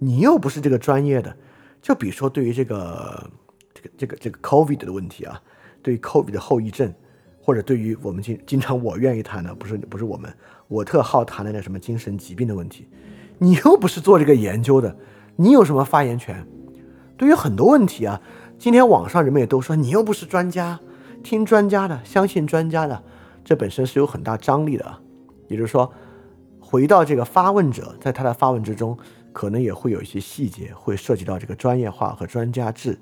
[0.00, 1.36] 你又不是这个专业的。
[1.80, 3.30] 就比如说对于这个
[3.72, 5.40] 这个这个这个 COVID 的问题啊，
[5.82, 6.92] 对于 COVID 的后遗症，
[7.40, 10.34] 或者对于我们经经常我愿意谈的，不是不是我们，
[10.66, 12.88] 我特好谈的那什么精神疾病的问题。
[13.38, 14.96] 你又不是做这个研究的，
[15.36, 16.44] 你有什么发言权？
[17.16, 18.20] 对于很多问题啊，
[18.58, 20.80] 今天网上人们也都说你又不是专家，
[21.24, 23.02] 听专家的，相信专家的，
[23.42, 25.00] 这本身是有很大张力的啊。
[25.48, 25.92] 也就是说，
[26.60, 28.96] 回到这个发问者，在他的发问之中，
[29.32, 32.96] 可能也会有一些细节会涉及到这个专业化和专家制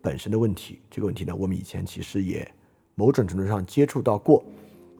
[0.00, 0.80] 本身的问题。
[0.90, 2.48] 这个问题呢，我们以前其实也
[2.94, 4.44] 某种程度上接触到过。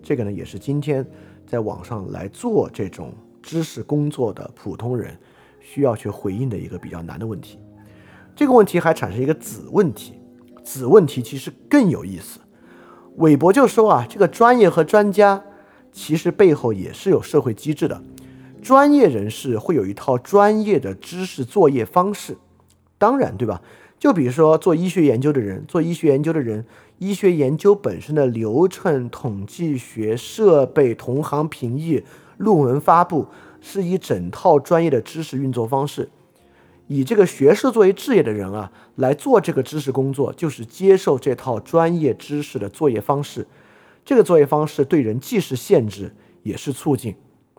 [0.02, 1.06] 这个呢，也是今天
[1.46, 3.14] 在网上来做这种。
[3.44, 5.18] 知识工作的普通人
[5.58, 7.58] 需要去回应的一个比较难的问题，
[8.36, 10.14] 这个问题还产生一个子问题，
[10.62, 12.38] 子问题其实更有意思。
[13.16, 15.42] 韦伯就说啊，这个专业和专家
[15.92, 18.02] 其实背后也是有社会机制的，
[18.62, 22.38] 专业人士会有一套专业的知识作业方式，
[22.96, 23.60] 当然对吧？
[23.98, 26.64] 就比如说做医学研究的人，做医学研究的人，
[26.98, 32.02] 医学研究本身的流程、统计学、设备、同行评议。
[32.38, 33.28] 论文发布
[33.60, 36.08] 是一整套专业的知识运作方式，
[36.92, 43.46] 以这个学士作为置业的人啊来做这个知识工作，就是接受这套专业知识的作业方式。
[44.04, 47.14] 这个作业方式对人既是限制也是促进，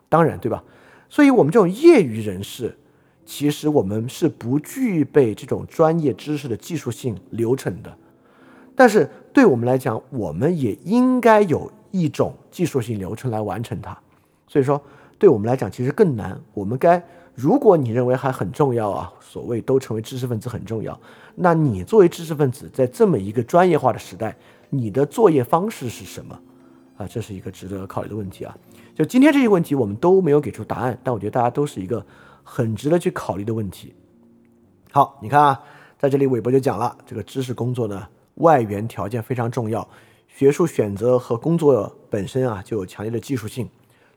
[0.08, 0.62] 当然对吧？
[1.08, 2.76] 所以我们这种业余人士，
[3.26, 7.96] 其实我们是不具备这种专业知识的技术性流程的。
[8.76, 13.98] 但是对我们来讲，我们也应该有一种技术性流程来完成它。
[14.46, 14.80] 所以说，
[15.18, 16.40] 对我们来讲其实更难。
[16.52, 17.02] 我们该，
[17.34, 20.98] 如果你认为还很重要啊，所谓都成为知识分子很重要，
[21.34, 24.36] 那你作为知识分子，在这么一个专业化的时代，
[24.70, 26.38] 你的作业方式是什么？
[26.96, 28.56] 啊，这是一个值得考虑的问题啊。
[28.94, 32.06] 就今天这些问题，我们都没有给出答案，但我觉得大家都是一个
[32.44, 33.92] 很值得去考虑的问题。
[34.92, 35.60] 好，你看啊，
[35.98, 39.86] 在这里韦伯就讲了，这个知识工作的外源条件非常重要，
[40.28, 43.68] 学术选择和工作本身啊就有强烈的技术性。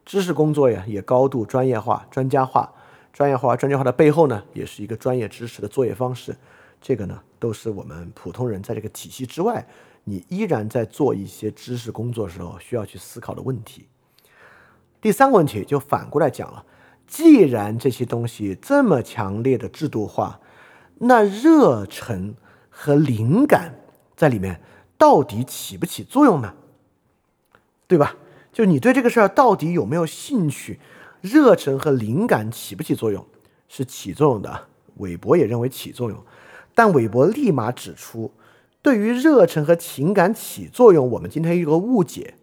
[0.05, 2.71] 知识工作呀，也高度专业化、专家化。
[3.17, 6.37] 专业化、专家化的背后呢，也是一个专业知识的作业方式。
[6.79, 9.67] 这个呢，都是我们普通人在这个体系之外，
[10.03, 13.87] 你依然在做一些知识工作的时候需要去思考的问题。
[15.01, 16.63] 第三个问题就反过来讲了：
[17.07, 20.39] 既然这些东西这么强烈的制度化，
[20.99, 22.35] 那热忱
[22.69, 23.79] 和灵感
[24.15, 24.61] 在里面
[24.95, 26.53] 到底起不起作用呢？
[27.87, 28.15] 对吧？
[28.53, 30.79] 就你对这个事儿到底有没有兴趣、
[31.21, 33.25] 热忱和灵感起不起作用？
[33.67, 34.67] 是起作用的。
[34.97, 36.17] 韦伯也认为起作用，
[36.73, 38.31] 但韦伯立马指出，
[38.81, 42.33] 对于热忱和情感起作用，我们今天有个误解，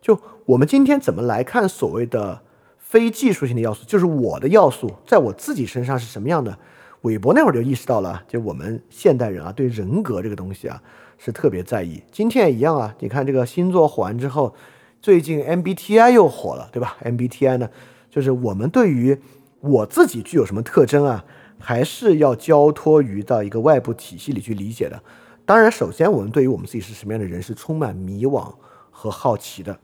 [0.00, 2.42] 就我们今天怎么来看所谓的
[2.78, 6.56] 非技术性的要素，就是我的要素在我自己身上是什么样的？
[7.00, 10.80] 韦伯那会儿就意识到了，就我们现代人啊，对人格这个东西啊
[11.18, 12.02] 是特别在意。
[12.12, 14.54] 今天也一样啊，你看这个星座火完之后，
[15.00, 17.70] 最近 MBTI 又火了，对吧？MBTI 呢，
[18.10, 19.16] 就是我们对于
[19.60, 21.24] 我自己具有什么特征啊，
[21.58, 25.02] 还是要交托于到一个外部体系里去理解的。
[25.46, 28.52] 当然，首先我们对于我们自己是什么样的人是充满迷惘
[28.90, 29.78] 和好奇的。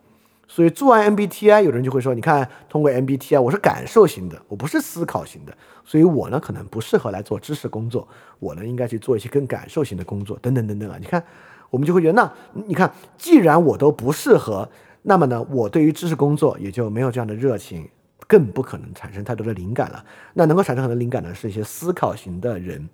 [0.48, 5.52] 所以做完 MBTI，有人就会说：“你看，通过 MBTI，我是感受型的，我不是思考型的，
[5.84, 8.06] 所以我呢可能不适合来做知识工作，
[8.38, 11.20] 我呢应该去做一些更感受型的工作，等等等等啊。”你看，
[11.68, 12.32] 我们就会觉得，那
[12.68, 14.68] 你看，既然我都不适合，
[15.02, 17.88] 那么呢，我对于知识工作也就没有这样的热情，
[18.26, 20.04] 更不可能产生太多的灵感了。
[20.34, 22.88] 那能够产生很多灵感的是一些思考型的人。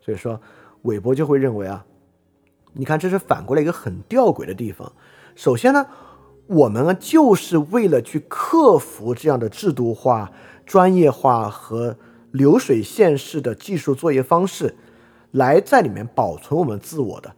[0.00, 0.40] 所以说，
[0.82, 1.84] 韦伯就会认为啊。
[2.74, 4.92] 你看，这是反过来一个很吊诡的地方。
[5.34, 5.86] 首先呢，
[6.46, 10.30] 我们就是为了去克服这样的制度化、
[10.64, 11.96] 专业化和
[12.30, 14.76] 流水线式的技术作业方式，
[15.30, 17.34] 来在里面保存我们自我的。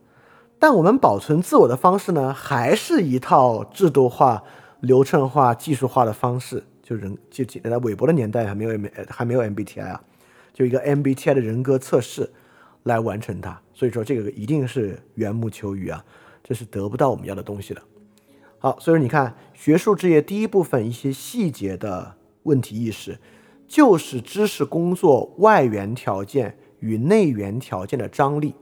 [0.59, 4.43] 但我们保存自我的方式呢，还是一套制度化、
[4.81, 6.65] 流程化、技术化的方式。
[6.91, 10.03] 就人就在韦伯的年代还没有 M 还没有 MBTI 啊，
[10.53, 12.31] 就一个 MBTI 的人格测试。
[12.85, 16.03] 来完成它，所以说这个一定是缘木求鱼啊，
[16.43, 17.83] 这是得不到我们要的东西的。
[18.59, 22.15] 好，所以说你看学术职业第一部分一些细节的
[22.45, 23.19] 问题意识，
[23.69, 28.55] 就是知识工作外源条件与内源条件的张力。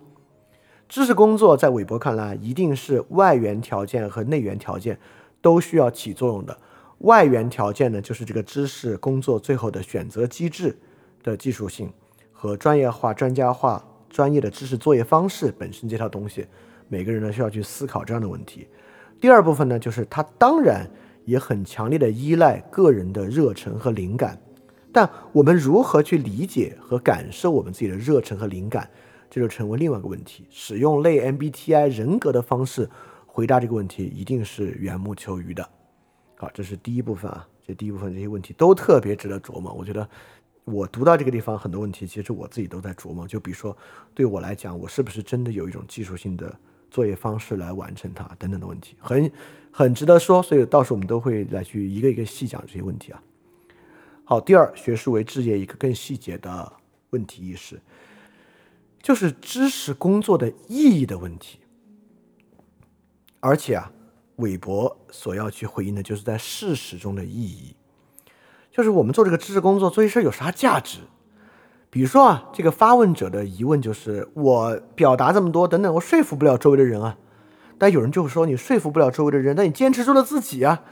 [0.89, 4.99] 知识工作在韦伯看来，一定是外源条件和内源条件
[5.41, 6.59] 都需要起作用的。
[6.99, 10.77] 外源条件呢，就是这个知识工作最后的选择机制
[11.23, 11.93] 的技术性
[12.33, 13.85] 和专业化、专家化。
[14.11, 16.47] 专业的知识作业方式本身这套东西，
[16.89, 18.67] 每个人呢需要去思考这样的问题。
[19.21, 20.89] 第二部分呢，就是它当然
[21.27, 24.41] 也很强烈的依赖个人的热忱和灵感，
[24.91, 28.89] 但我们如何去理解和感受我们自己的热忱和灵感，
[29.29, 30.47] 这就成为另外一个问题。
[30.49, 32.89] 使用类 MBTI 人格的方式
[33.27, 35.78] 回答这个问题，一定是缘木求鱼的。
[36.39, 39.73] 好，这是第一部分啊，这第一部分这些问题都特别值得琢磨。
[39.73, 40.09] 我觉得。
[40.71, 43.27] 我读到这个地方很多问题，其实我自己都在琢磨。
[43.27, 43.75] 就比如说，
[44.15, 46.55] 对我来讲，我是不是真的有一种技术性的
[46.91, 49.33] 作业方式来完成它等等的问题，很
[49.73, 50.43] 很值得说。
[50.43, 53.23] 所以到时候我们都会来去一个一个细讲这些问题啊。
[54.25, 56.71] 好，第二，学术为置业一个更细节的
[57.09, 57.81] 问题意识，
[59.01, 61.61] 就是知识工作的意义的问题。
[63.41, 63.91] 而且啊，
[64.39, 67.77] 韦伯所要去回应的就是在事实中的意义。
[68.73, 70.99] 就是我们做这个知识工作做一事有啥价值？
[71.91, 77.17] 比如说啊，这个发问者的疑问就是我表达这么多等等，我说服不了周围的人啊。
[77.79, 80.83] 但有人就会说你说服不了周围的人，但你坚持住了自己啊，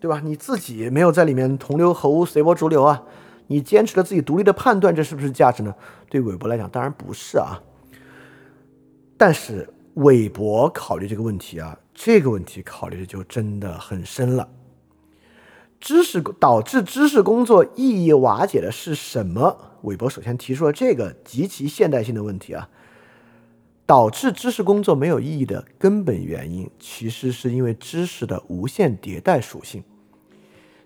[0.00, 0.20] 对吧？
[0.24, 3.02] 你自己没有在里面同流合污、随波逐流啊，
[3.48, 5.74] 你坚持了自己独立的判断，这是不是价值呢？
[6.08, 7.60] 对韦伯来讲，当然不是啊。
[9.16, 14.46] 但是韦伯考虑这个问题啊，这个问题考虑的就真的很深了。
[15.80, 19.78] 知识导致知识工作意义瓦解的是什么？
[19.82, 22.68] 韦伯首先提出了这个极其现代性的问题啊，
[23.86, 29.82] 导致知识工作没有意义的根本原因，其实是因为知识的无限迭代属性。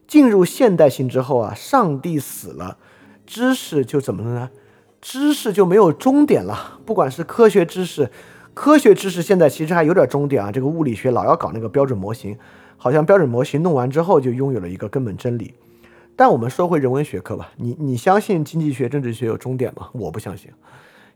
[0.07, 2.79] 进入现代性之后啊，上帝死了，
[3.27, 4.51] 知识就怎么了呢？
[5.01, 6.79] 知识就没有终点了。
[6.85, 8.11] 不管是科学知识，
[8.55, 10.53] 科学知识现在其实还有点终点啊。
[10.53, 12.37] 这个物理学老要搞那个标准模型。
[12.83, 15.53] 好像标准模型弄完之后就拥有了一个根本真理，
[16.17, 19.91] 但我们说回人文学科吧，你你相信经济学、政治学有终点吗？
[19.93, 20.51] 我不相信。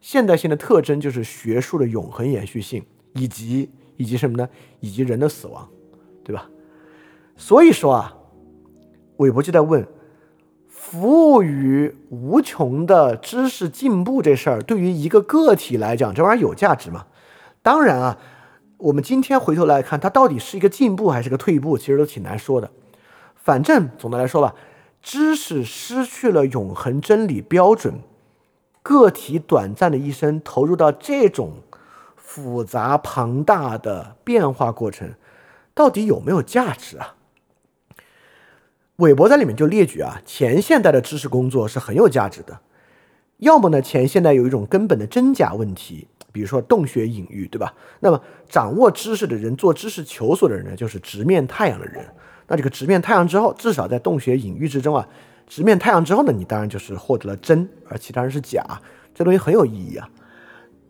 [0.03, 4.47] 现代性的特征就是学术的永恒延续性，以及以及什么呢？
[4.81, 5.67] 以及人的死亡，
[6.23, 6.51] 对吧？
[7.39, 8.15] 所以说啊，
[9.17, 9.89] 韦伯就在问：
[10.69, 17.07] 服务于无穷的知识进步这事儿，对于一个个体来讲，这玩意儿有价值吗？
[17.65, 18.17] 当然啊。
[18.79, 22.71] 我们今天回头来看，它到底是一个进步还是个退步，其实都挺难说的。
[23.35, 24.55] 反正总的来说吧，
[25.01, 28.01] 知识失去了永恒真理标准，
[28.83, 31.63] 个体短暂的一生投入到这种
[32.17, 35.15] 复杂庞大的变化过程，
[35.73, 37.15] 到底有没有价值啊？
[38.97, 42.61] 韦伯在里面就列举啊，前现代的知识工作是很有价值的，
[43.39, 46.09] 要么呢，前现代有一种根本的真假问题。
[46.35, 47.73] 比如说洞穴隐喻，对吧？
[48.01, 52.05] 那么掌握知识的人，做知识求索的人呢，就是直面太阳的人。
[52.49, 55.09] 那这个直面太阳之后，至少在洞穴隐喻之中啊，
[55.47, 58.65] 直面太阳之后呢，你当然就是获得了真，而其他人是假。
[59.15, 60.11] 这东西很有意义啊。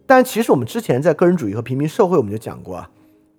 [0.06, 2.90] 但其实我们之前在个人主义和平民社会，我们就讲过啊，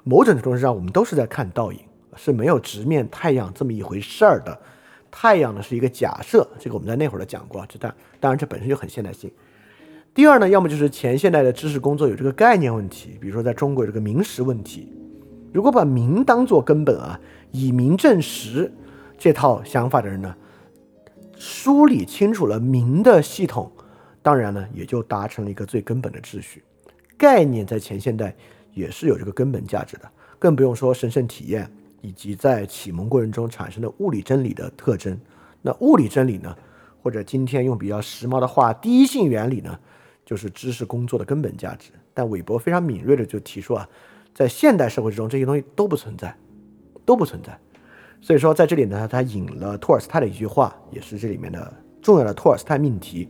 [0.03, 1.79] 某种程度上我们都是在看倒影，
[2.15, 4.61] 是没有直面太阳这么一回事儿的。
[5.09, 9.31] 太阳呢是一个假设，这个我们在那会儿都讲过，这当当然这本身就很现代性。
[10.15, 14.89] 第二呢，要么就是前现代的知识工作有这个概念问题，比如说在中国有这个名实问题。
[15.51, 17.19] 如果把名当做根本啊，
[17.51, 18.71] 以名证实
[19.17, 20.33] 这套想法的人呢，
[21.37, 23.69] 梳理清楚了名的系统，
[24.21, 26.63] 当然呢也就达成了一个最根本的秩序。
[27.17, 28.33] 概念在前现代
[28.73, 30.09] 也是有这个根本价值的，
[30.39, 31.69] 更不用说神圣体验。
[32.01, 35.19] 以及在启蒙过程中产生的物理真理的特征，
[35.63, 36.55] 那物理真理呢？
[37.01, 39.79] 或者今天用比较时髦的话，第一性原理呢，
[40.25, 41.91] 就是知识工作的根本价值。
[42.13, 43.87] 但韦伯非常敏锐的就提出啊，
[44.33, 46.35] 在现代社会之中，这些东西都不存在，
[47.05, 47.57] 都不存在。
[48.21, 51.71] 所以说，在这里呢，他引了托尔斯泰的一句话，也是这里面的
[52.01, 53.29] 重要的托尔斯泰命题。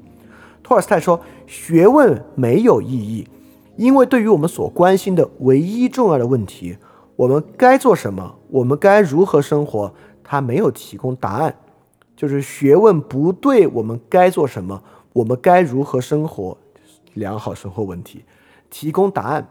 [0.64, 3.28] 托尔斯泰说：“学问没有意义，
[3.76, 6.78] 因为对于我们所关心的唯一重要的问题。”
[7.18, 8.36] 我们该做什么？
[8.50, 9.93] 我们该如何生活？
[10.22, 11.56] 他没有提供答案，
[12.16, 14.84] 就是学问不对我们该做什么，
[15.14, 16.58] 我们该如何生活，
[17.16, 18.24] 良好生活问题
[18.70, 19.49] 提供答案。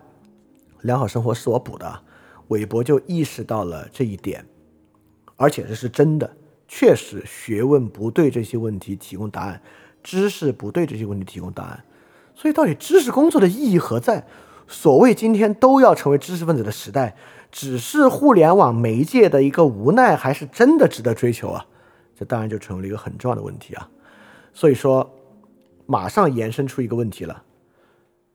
[0.82, 2.02] 良好生活是我补的，
[2.48, 4.46] 韦伯就意识到了这一点，
[5.36, 6.36] 而且这是真的，
[6.68, 9.60] 确实学问不对这些问题提供答案，
[10.02, 11.84] 知识不对这些问题提供答案。
[12.34, 14.26] 所以，到底知识工作的意义何在？
[14.66, 17.16] 所谓今天都要成为知识分子的时代。
[17.52, 21.64] 只是互联网媒介的一个无奈，还是真的值得追求啊？
[22.18, 23.88] 这当然就成为了一个很重要的问题啊。
[24.52, 25.14] 所以说，
[25.86, 27.43] 马上延伸出一个问题了：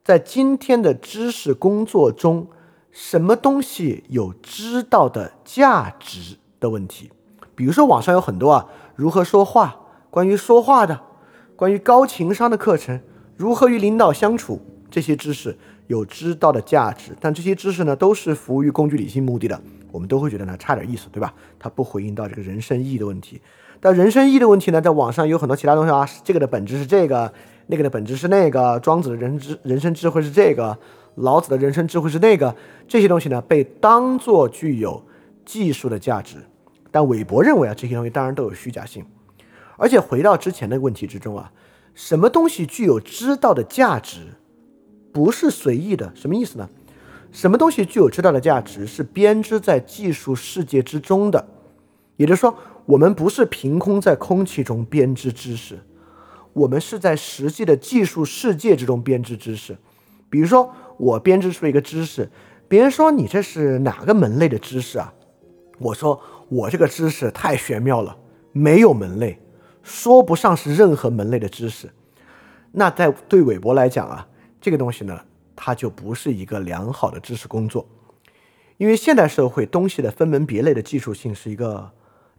[0.04, 2.48] 在今天的知识工作中，
[2.92, 7.12] 什么东西有知道的价值的问题？
[7.56, 9.80] 比如说，网上有很多啊，如何说话，
[10.10, 11.02] 关于说话的，
[11.56, 13.02] 关于高情商的课程，
[13.38, 15.58] 如何与领导相处这些知识。
[15.88, 19.60] 有知道的价值，但这些知识呢，都是服务于工具理性目的的，
[19.92, 21.34] 我们都会觉得呢差点意思，对吧？
[21.58, 23.42] 它不回应到这个人生意义的问题。
[23.80, 27.34] 但人生意义的问题呢，在网上有很多其他东西啊，这个的本质是这个，
[27.72, 28.80] 那个的本质是那个。
[28.80, 30.76] 庄子的人之人生智慧是这个，
[31.16, 32.56] 老子的人生智慧是那个。
[32.88, 35.04] 这些东西呢，被当作具有
[35.46, 36.38] 技术的价值。
[36.90, 39.06] 但韦伯认为啊，这些东西当然都有虚假性。
[39.78, 41.52] 而且回到之前的问题之中啊，
[41.94, 44.22] 什么东西具有知道的价值？
[45.14, 46.68] 不是随意的，什么意思呢？
[47.32, 51.48] 什么东西具有知道的价值，是编织在技术世界之中的。
[52.18, 52.56] 也就是说，
[52.86, 55.80] 我们不是凭空在空气中编织知识，
[56.60, 59.78] 我们是在实际的技术世界之中编织知识。
[60.30, 62.30] 比如说，我编织出一个知识，
[62.68, 65.14] 别人说你这是哪个门类的知识啊？
[65.80, 68.18] 我说我这个知识太玄妙了，
[68.52, 69.40] 没有门类，
[69.82, 71.90] 说不上是任何门类的知识。
[72.72, 74.28] 那在对韦伯来讲啊。
[74.62, 75.18] 这个东西呢，
[75.56, 77.88] 它就不是一个良好的知识工作，
[78.76, 81.90] 因为现代社会东西的分门别类的技术性是一个，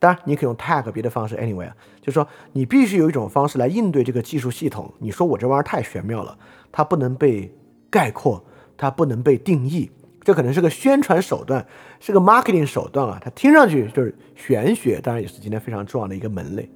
[0.00, 4.92] 当然你可以用 tag 别的方式，anyway 啊，就是说你必须有一种方式来应对这个技术系统。
[4.98, 6.36] 你说我这玩意儿太玄妙了，
[6.72, 7.54] 它不能被
[7.88, 8.42] 概括，
[8.76, 9.90] 它不能被定义，
[10.24, 11.64] 这可能是个宣传手段，
[12.00, 16.68] 是个 marketing 手段啊，它听上去就是玄学，当然也是今天非常重要的一个门类。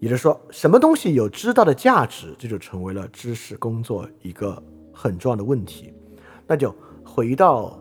[0.00, 4.60] 也就是说，什么东西有知道的价值，这就成为了知识工作一个
[4.92, 5.92] 很重要的问题。
[6.46, 7.78] 那就回到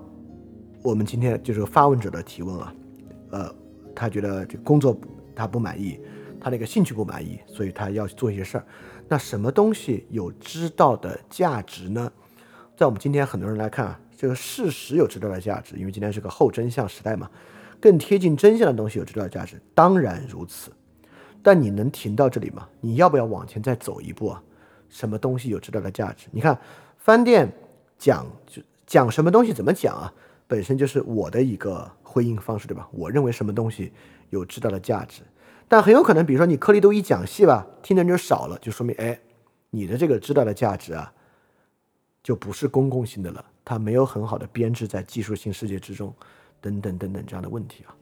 [0.83, 2.73] 我们今天就是发问者的提问啊，
[3.31, 3.55] 呃，
[3.99, 4.97] 他觉得这工作
[5.35, 5.99] 他不满意，
[6.39, 8.65] 他那个兴趣不满意，所以他要做一些事儿。
[9.07, 12.11] 那什么东西有知道的价值呢？
[12.75, 17.29] 在我们今天很多人来看啊，这个事实有知道的价值，因为今天是个后真相时代嘛，
[17.79, 20.71] 更贴近真相的东西有知道的价值，当然如此。
[21.41, 22.67] 但你能停到这里吗？
[22.81, 24.43] 你要不要往前再走一步啊？
[24.89, 26.27] 什么东西有知道的价值？
[26.31, 26.59] 你看，
[26.97, 27.49] 饭店
[27.97, 30.13] 讲就讲什么东西怎么讲啊？
[30.47, 32.87] 本身就是我的一个回应方式，对吧？
[32.93, 33.91] 我认为什么东西
[34.29, 35.21] 有知道的价值，
[35.67, 39.19] 但很有可能，比如说你颗粒度一讲细吧，听的人就少了，就说明哎，
[39.71, 41.11] 你的这个知道的价值啊，
[42.23, 46.13] 就不是公共性的了，它没有很好的编制在技术性世界之中，
[46.61, 47.93] 等等等等这样的问题啊。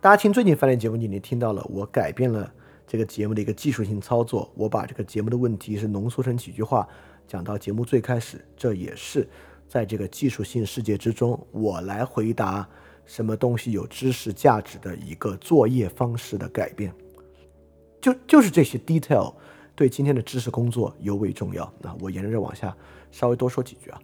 [0.00, 2.52] 大家听最近饭店节目，你经听到了我改变了
[2.86, 6.86] 这个节目的一个技术性操作，我把这个节目的问题是浓缩成几句话
[7.26, 9.28] 讲到节目最开始，这也是
[9.68, 12.68] 在这个技术性世界之中，我来回答
[13.10, 16.94] 什么东西有知识价值的一个作业方式的改变，
[18.00, 19.34] 就就是这些 detail
[19.74, 21.70] 对今天的知识工作尤为重要。
[21.80, 22.72] 那我沿着往下
[23.10, 24.00] 稍微多说几句啊，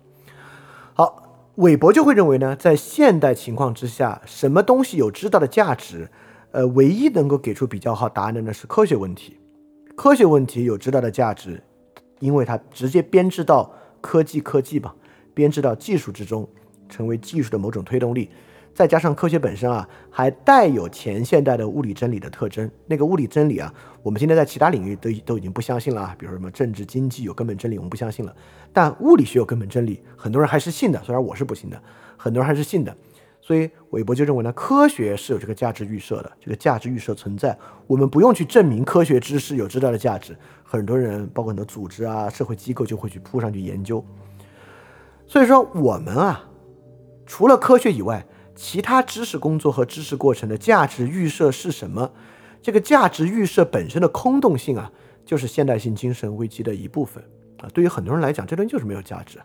[0.95, 1.23] 好。
[1.55, 6.11] 韦伯就会认为呢，在现代情况之下，什么东西有知道的价值？
[6.51, 9.39] 呃，唯一能够给出比较好答案的呢是科学问题。
[9.97, 11.63] 科学问题有知道的价值，
[12.19, 14.95] 因为它直接编织到科技科技吧，
[15.33, 16.47] 编织到技术之中，
[16.91, 18.29] 成为技术的某种推动力。
[18.77, 22.71] 再加上科学本身啊，还带有前现代的物理真理的特征。
[22.87, 23.73] 那个物理真理啊，
[24.03, 28.37] 我们今天在其他领域都都已经不相信了啊，比如什么政治经济有根本真理，我们不相信了。
[28.75, 31.03] 但物理学有根本真理，很多人还是信的。
[31.03, 31.83] 虽然我是不信的，
[32.19, 32.95] 很多人还是信的。
[33.41, 37.57] 所以韦伯就认为呢，科学是有这个价值预设的，这个价值预设存在，
[37.87, 40.37] 我们不用去证明科学知识有知道的价值。
[40.63, 44.05] 很多人，包括很多组织啊、社会机构就会去扑上去研究。
[45.27, 46.45] 所以说，我们啊，
[47.25, 48.27] 除了科学以外，
[48.57, 52.11] 其他知识工作和知识过程的价值预设是什么？
[52.63, 54.91] 这个价值预设本身的空洞性啊，
[55.25, 57.23] 就是现代性精神危机的一部分
[57.59, 57.69] 啊。
[57.73, 59.39] 对于很多人来讲，这东西就是没有价值，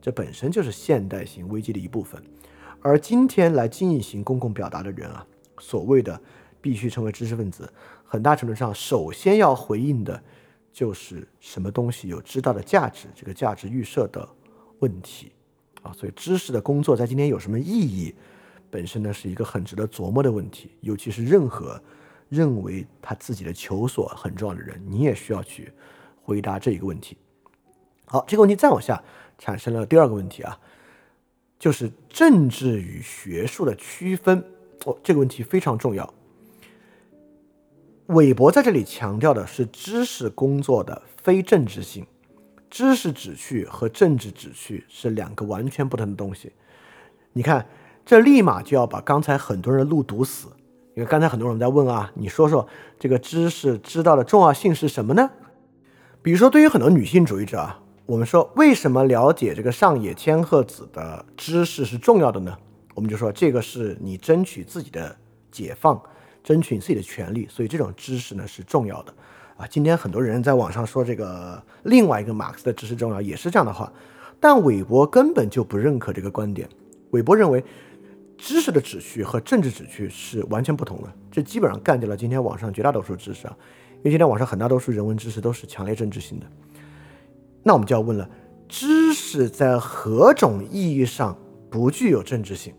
[0.00, 2.20] 这本身就是现代性危机的一部分。
[2.80, 5.24] 而今天来进行公共表达的人啊，
[5.58, 6.20] 所谓的
[6.60, 7.70] 必须成为知识分子，
[8.04, 10.20] 很大程度上首先要回应的
[10.72, 14.26] 就是什么东西有知道的价值，这个价值预设的
[14.78, 15.30] 问题
[15.82, 15.92] 啊。
[15.92, 18.14] 所以知识的工作在今天有什么意义？
[18.76, 21.82] 本身呢是一个很值得琢磨的问题，尤其是任何
[22.28, 25.72] 认为他自己的求索很重要的人，你也需要去
[26.20, 27.16] 回答这一个问题。
[28.04, 29.02] 好，这个问题再往下
[29.38, 30.60] 产生了第二个问题啊，
[31.58, 34.44] 就是政治与学术的区分。
[34.84, 36.12] 哦，这个问题非常重要。
[38.08, 42.06] 韦伯在这里强调的是知识工作的非政治性，
[42.68, 46.52] 知识旨趣和政治旨趣是两个完全不同的东西。
[47.32, 47.66] 你看。
[48.06, 50.46] 这立马就要把刚才很多人的路堵死，
[50.94, 52.64] 因为刚才很多人在问啊，你说说
[53.00, 55.28] 这个知识知道的重要性是什么呢？
[56.22, 62.56] 比如说，对于很多女性主义者啊，我们说为什么了解这个上野千鹤子的知识是重要的呢？
[62.94, 65.16] 我们就说这个是你争取自己的
[65.50, 66.00] 解放，
[66.44, 69.12] 争取你自己的权利，所以这种知识呢是重要的
[69.56, 69.66] 啊。
[69.66, 73.92] 今天很多人在网上说这个另外一个马克思的知识重要，也是这样的话，
[74.38, 76.68] 但韦伯根本就不认可这个观点。
[77.10, 77.64] 韦伯认为。
[78.38, 83.56] 知识的秩序和政治秩序是完全不同的，这基本上干掉了今天网上绝大多数知识啊，
[83.94, 86.46] 因为今天网上很大多数人文知识都是强烈政治性的。
[87.62, 88.28] 那我们就要问了，
[88.68, 91.36] 知识在何种意义上
[91.70, 92.72] 不具有政治性？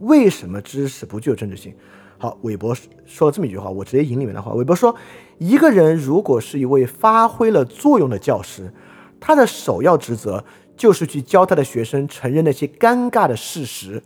[0.00, 1.74] 为什么知识不具有政治性？
[2.18, 2.74] 好，韦伯
[3.06, 4.52] 说了这么一句话，我直接引里面的话。
[4.52, 4.94] 韦伯说，
[5.38, 8.72] 一个人如果是一位发挥了作用的教师，
[9.20, 10.44] 他的首要职责
[10.76, 14.02] 就是去教他的学生承认那些尴尬的事实。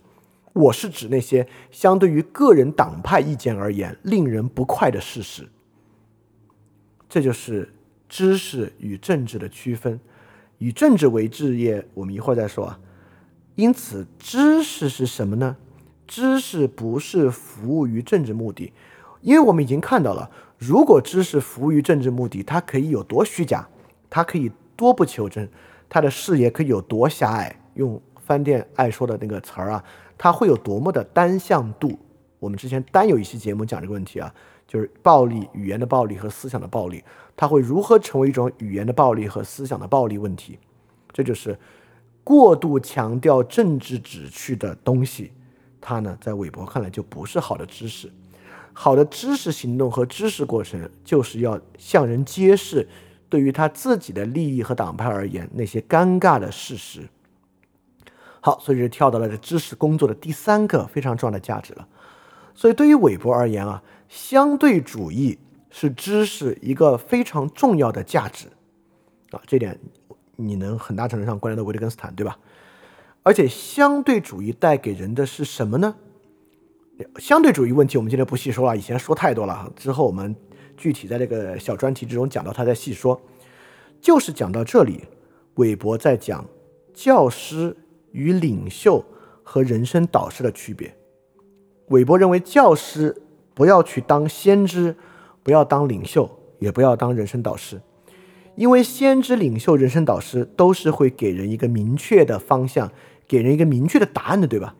[0.53, 5.47] 我是指那些相对于个人党派意见而言令人不快的事实。
[7.07, 7.73] 这就是
[8.07, 9.99] 知识与政治的区分。
[10.57, 12.79] 以政治为置业，我们一会儿再说啊。
[13.55, 15.55] 因此，知识是什么呢？
[16.05, 18.73] 知识不是服务于政治目的，
[19.21, 23.67] 因为我们已经看到了，如果知识服务于政治目的，它可以有多虚假，
[24.09, 25.47] 它可以多不求真，
[25.87, 27.55] 它的视野可以有多狭隘。
[27.75, 29.83] 用饭店爱说的那个词儿啊。
[30.19, 31.97] 它会有多么的单向度？
[32.39, 34.31] 我们之前单有一期节目讲这个问题啊，
[34.67, 37.03] 就是暴力语言的暴力和思想的暴力，
[37.35, 40.59] 它会如何成为一种语言的暴力和思想的暴力问题？
[41.11, 41.57] 这就是
[42.23, 45.31] 过度强调政治旨趣的东西，
[45.81, 48.11] 它呢，在韦伯看来就不是好的知识。
[48.73, 52.87] 好的知识行动和知识过程，就是要向人揭示，
[53.27, 57.09] 对于他自己的利益和党派而言，那些尴尬的事实。
[58.41, 61.87] 好，所以就跳到了这知识工作的第三个非常重要的价值了。
[62.55, 65.37] 所以对于韦伯而言啊，相对主义
[65.69, 68.47] 是知识一个非常重要的价值
[69.31, 69.79] 啊，这点
[70.35, 72.37] 你能很大程度上关联到维特根斯坦，对吧？
[73.23, 75.95] 而且相对主义带给人的是什么呢？
[77.17, 80.35] 相对主义问题我们今天不细说了，以前说太多了，之后我们
[80.75, 83.19] 具体在这个小专题之中讲到，他再细说。
[84.01, 85.03] 就是讲到这里，
[85.55, 86.45] 韦伯在讲
[86.93, 87.75] 教师。
[88.11, 89.03] 与领袖
[89.43, 90.95] 和人生导师的区别，
[91.87, 93.21] 韦伯认为教师
[93.53, 94.95] 不要去当先知，
[95.43, 96.29] 不要当领袖，
[96.59, 97.81] 也不要当人生导师，
[98.55, 102.91] 因为先知、领袖、人生导师都是会给人一个明确的方向，
[103.27, 104.75] 给人一个明确的答案的，对吧？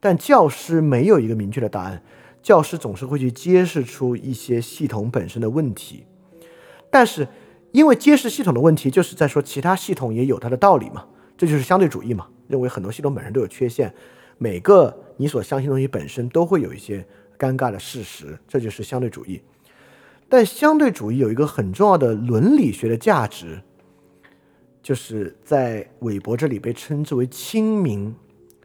[0.00, 2.02] 但教师没有一个明确的答案，
[2.42, 6.04] 教师总是会去揭示出一些系统本身的问题，
[6.90, 7.28] 但是
[7.70, 11.06] 因为揭示系统的问题，就是在说其他系统也有它的道理嘛，
[11.36, 12.26] 这就是相对主义嘛。
[12.52, 13.90] 认为很多系统本身都有缺陷，
[14.36, 17.02] 每个你所相信的东西本身都会有一些
[17.38, 19.40] 尴尬的事实，这就是相对主义。
[20.28, 23.62] 但相对主义有一个很重要的伦理学的价值，
[24.82, 28.14] 就是在韦伯这里被称之为清明、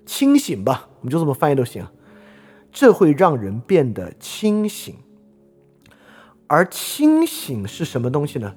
[0.05, 1.87] 清醒吧，我们就这么翻译都行。
[2.69, 4.95] 这会让人变得清醒，
[6.47, 8.53] 而清醒是什么东西呢？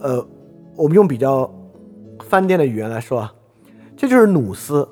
[0.00, 0.24] 呃，
[0.76, 1.52] 我们用比较。
[2.28, 3.34] 饭店的语言来说啊，
[4.02, 4.88] 这就是努斯。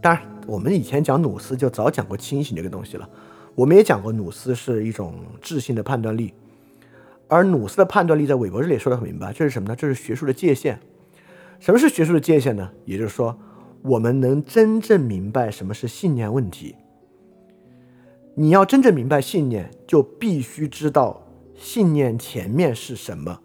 [0.00, 3.10] 当然，我们以前讲努斯就早讲过清醒这个东西了。
[3.56, 6.32] 我们也讲过努斯是一种智性的判断力，
[7.26, 9.74] 而努斯的判断力在韦伯这里说的很明白，这是什么呢？
[9.74, 10.78] 这是学术的界限。
[11.58, 12.70] 什么是学术的界限呢？
[12.84, 13.36] 也就是说，
[13.82, 16.76] 我们能真正明白什么是信念问题。
[18.36, 21.26] 你要真正明白信念，就必须知道
[21.56, 23.40] 信念前面是什么。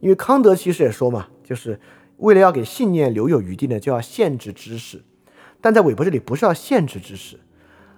[0.00, 1.78] 因为康德其实也说嘛，就是
[2.18, 5.02] 为了要给信念留有余地呢，就要限制知识。
[5.60, 7.40] 但在韦伯这里，不是要限制知识，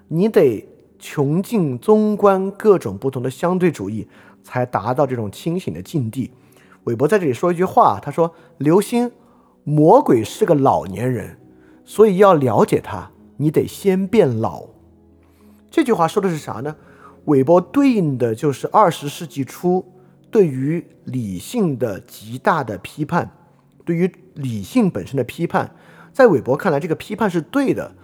[0.08, 0.66] 你得
[0.98, 4.08] 穷尽综观各种不同的相对主义，
[4.42, 6.30] 才达到这种清醒的境地。
[6.84, 9.12] 韦伯在这里说一句话，他说：“刘星，
[9.64, 11.38] 魔鬼是个老年人，
[11.84, 14.68] 所以要了解他，你得先变老。”
[15.70, 16.74] 这句话说的是啥呢？
[17.26, 19.84] 韦伯对应的就是二十世纪初
[20.30, 23.30] 对于理性的极大的批判，
[23.88, 25.74] 对于理性本身的批判。
[26.12, 27.94] 在韦伯看来，这个批判是对的。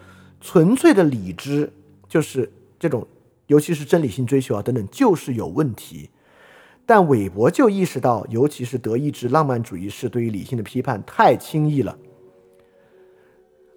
[0.41, 1.71] 纯粹的理智
[2.09, 3.07] 就是这种，
[3.49, 6.09] 尤其是真理性追求啊等等，就是有问题。
[6.87, 11.99] 但韦伯就意识到，尤其是德意志浪漫主义式对于理性的批判太轻易了，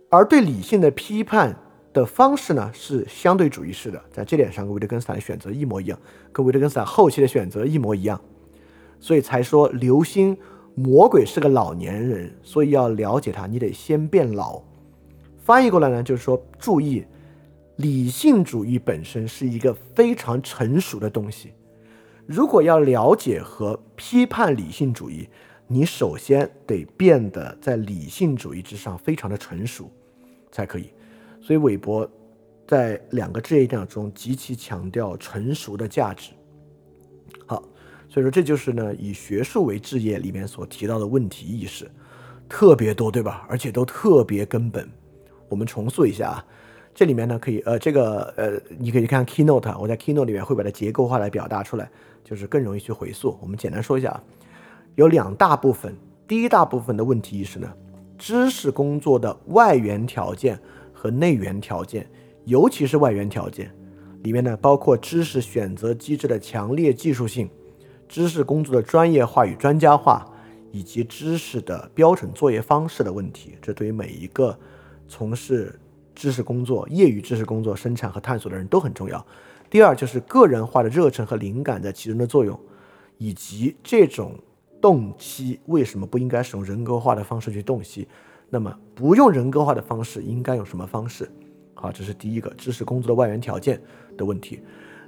[0.09, 1.57] 而对理性的批判。
[1.93, 5.99] 的方式呢是相对主义式的，在这点上跟维特根斯坦的选择一模一样，
[6.31, 8.21] 跟维特根斯坦后期的选择一模一样，
[8.99, 10.37] 所以才说刘星
[10.79, 14.61] 魔鬼是个老年人，所以要了解他，你得先变老。
[15.39, 17.03] 翻译过来呢，就是说注意，
[17.77, 21.51] 理性主义本身是一个非常成熟的东西，
[22.27, 25.27] 如果要了解和批判理性主义，
[25.65, 29.89] 你首先得变得在理性主义之上非常的成熟，
[30.51, 30.91] 才可以。
[31.41, 32.07] 所以，韦伯
[32.67, 36.33] 在两个职业点中极其强调成熟的价值。
[37.47, 37.63] 好，
[38.09, 41.89] 所以说这就是呢，以学术为置业里面所提到的问题意识
[42.47, 43.45] 特别多，对吧？
[43.49, 44.89] 而且都特别根本。
[45.49, 46.45] 我们重塑一下啊，
[46.93, 51.89] 这里面呢可以呃，这个呃，你可以看 keynote，我在 keynote 里面会把它结构化来表达出来，
[52.23, 53.37] 就是更容易去回溯。
[53.41, 54.23] 我们简单说一下啊，
[54.95, 55.95] 有两大部分。
[56.27, 57.71] 第一大部分的问题意识呢，
[58.17, 60.59] 知识工作的外源条件。
[60.99, 62.09] 和内源条件，
[62.45, 63.71] 尤其是外源条件
[64.23, 67.47] 里面呢，包括知识选择机制的强烈技术性、
[68.07, 70.25] 知识工作的专业化与专家化，
[70.71, 73.57] 以及知识的标准作业方式的问题。
[73.61, 74.57] 这对于每一个
[75.07, 75.79] 从事
[76.15, 79.25] 知识工作、业余知识工作生产和探索的人都很重要。
[79.69, 82.57] 第二，就是个人化的热忱和灵感在其中的作用，
[83.17, 84.33] 以及这种
[84.81, 88.07] 动机为什么不应该使用人格化的方式去洞悉。
[88.49, 91.29] 那么不用人格化的方式，应该用什么方式？
[91.73, 93.81] 好，这是第一个知识工作的外源条件
[94.15, 94.61] 的问题。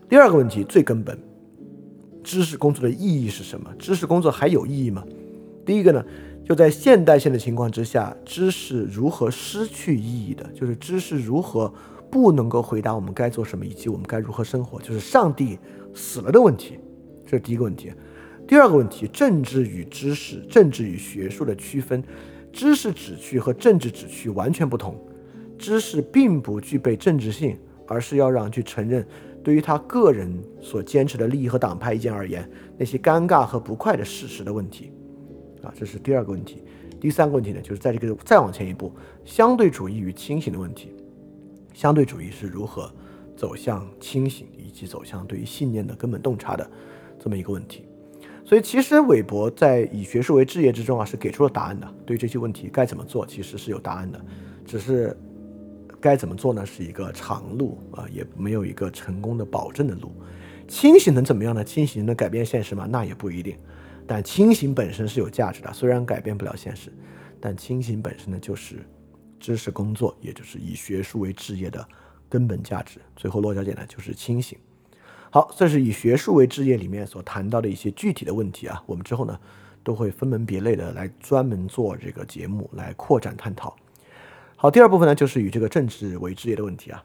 [0.09, 1.17] 第二个问题最根本，
[2.29, 3.73] 知识工作的意义是什么？
[3.79, 5.03] 知识工作还有意义吗？
[5.65, 6.05] 第一个呢，
[6.45, 10.47] 就在现代性的情况之下，知识如何失去意义的？
[10.53, 11.73] 就是知识如何
[12.11, 14.79] 不能够回答我们该做什么，以及我们该如何生活？
[14.79, 15.57] 就是上帝
[15.95, 16.77] 死了的问题。
[17.25, 17.91] 这是第一个问题。
[18.47, 22.03] 第二个问题，政治与知识、政治与学术的区分。
[22.53, 24.95] 知识旨趣和政治旨趣完全不同，
[25.57, 27.57] 知识并不具备政治性，
[27.87, 29.03] 而是要让去承认，
[29.43, 30.31] 对于他个人
[30.61, 34.91] 所坚持的利益和党派意见而言，那些尴尬和不快的事实的问题，
[35.63, 36.63] 啊，这是第二个问题。
[36.99, 38.91] 第三个问题呢，就是在这个再往前一步，
[39.23, 40.93] 相对主义与清醒的问题，
[41.73, 42.91] 相对主义是如何
[43.37, 46.69] 走向清醒，以及走向对于信念的根本洞察的
[47.17, 47.85] 这么一个问题。
[48.43, 51.87] 所以，其实韦伯在以学术为置业之中啊，是给出了答案的。
[52.05, 54.19] 对于这些问题该怎么做，其实是有答案的，
[54.65, 55.15] 只是
[56.01, 56.65] 该怎么做呢？
[56.65, 60.11] 是一个长路啊，也没有一个成功的保证的路。
[60.67, 61.63] 清醒能怎么样呢？
[61.63, 62.87] 清醒能改变现实吗？
[62.89, 63.57] 那也不一定。
[64.07, 66.91] 但清醒本身是有价值的，虽然改变不了现实，
[67.39, 68.77] 但清醒本身呢，就是
[69.39, 71.87] 知识工作，也就是以学术为置业的
[72.27, 72.99] 根本价值。
[73.15, 74.57] 最后落脚点呢，就是清醒。
[75.31, 79.39] 好，这是以学术为职业里面所谈到的一些具体的问题啊，我们之后呢
[79.83, 83.75] 都会分门别类的来专门做这个节目来扩展探讨。
[84.61, 87.01] 好，第二部分呢就是与这个政治为职业的问题啊。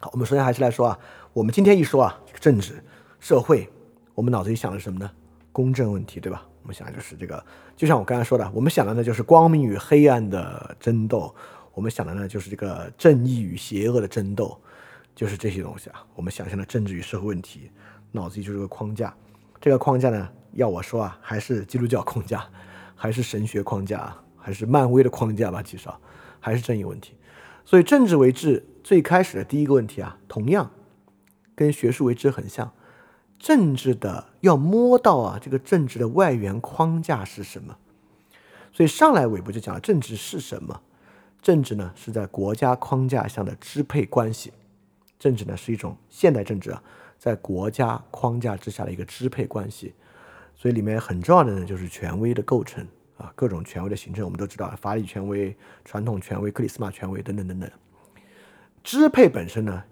[0.00, 0.98] 好，我们首先还是来说啊，
[1.32, 2.84] 我们今天一说啊，政治
[3.20, 3.66] 社会，
[4.14, 5.10] 我们脑子里想的是什么呢？
[5.50, 6.46] 公正问题，对吧？
[6.60, 7.42] 我们想的就是这个，
[7.74, 11.34] 就像我刚才说的，我们想的呢就是光明与黑暗的争斗，
[11.72, 14.60] 我们想的呢就是这个正义与邪恶的争斗。
[15.14, 17.70] 就是这些东西啊，我们想象的政治与社会问题，
[18.12, 19.14] 脑子里就是个框架。
[19.58, 22.46] 这个框架呢，要我说啊，还是基督教框架，
[22.94, 25.98] 还是神学框架，还是漫威的框架吧，至少
[26.48, 27.14] 还是正义问题。
[27.64, 30.70] 所以政治为治最开始的第一个问题啊，同样
[31.54, 32.72] 跟学术为治很像。
[33.38, 37.76] 政治的要摸到啊，这个政治的外源框架是什么？
[38.72, 40.80] 所以上来韦伯就讲了政治是什么？
[41.40, 44.52] 政治呢是在国家框架下的支配关系，
[45.20, 46.82] 政治呢是一种现代政治啊，
[47.16, 49.94] 在国家框架之下的一个支配关系。
[50.56, 52.84] 所以里面很重要的呢就是权威的构成
[53.18, 55.54] 啊，各种权威的形成，我们都知道，法理权威、
[55.84, 57.70] 传统权威、克里斯玛权威等等等等。
[58.82, 59.84] 支配本身呢，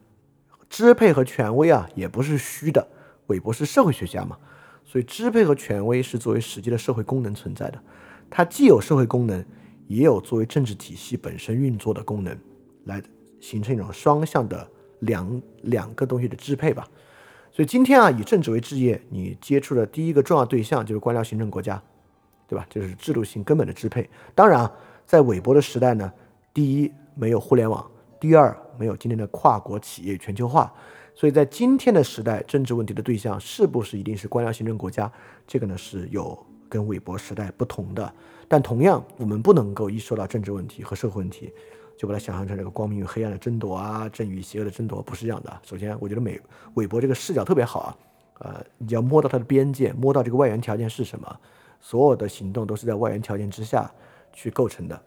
[0.70, 2.88] 支配和权威啊也不是虚的。
[3.26, 4.38] 韦伯是社会学家嘛，
[4.84, 7.82] 所以支配和权威是作为实际的社会功能存在的，
[8.30, 9.44] 它既有社会功能。
[9.88, 12.36] 也有作为政治体系本身运作的功能，
[12.86, 13.00] 来
[13.40, 14.68] 形成一种双向的
[14.98, 16.84] 两两个东西的支配吧。
[17.52, 21.80] 所以今天啊，以政治为置业，你接触的第一个重要对象就是官僚行政国家，
[22.46, 22.66] 对吧？
[22.70, 24.08] 就是制度性根本的支配。
[24.34, 24.72] 当然啊，
[25.04, 26.12] 在韦伯的时代呢，
[26.54, 27.84] 第一没有互联网，
[28.20, 30.72] 第二没有今天的跨国企业全球化，
[31.14, 35.10] 所以在今天的时代，政治问题的对象是不是一定是官僚行政国家？
[35.46, 36.38] 这个呢是有
[36.68, 38.12] 跟韦伯时代不同的。
[38.48, 41.52] 但同样，我们不能够一说到政治问题和社会问题，
[41.98, 45.60] 就把它想象成这个光明与黑暗的争夺啊，正与邪恶的争夺，不是这样的。
[45.64, 46.40] 首先，我觉得美
[46.74, 47.96] 韦伯这个视角特别好啊，
[48.38, 51.40] 呃，你要摸到它的边界，摸到这个外援条件是什么，
[51.80, 53.92] 所有的行动都是在外源条件之下
[54.32, 55.02] 去构成的。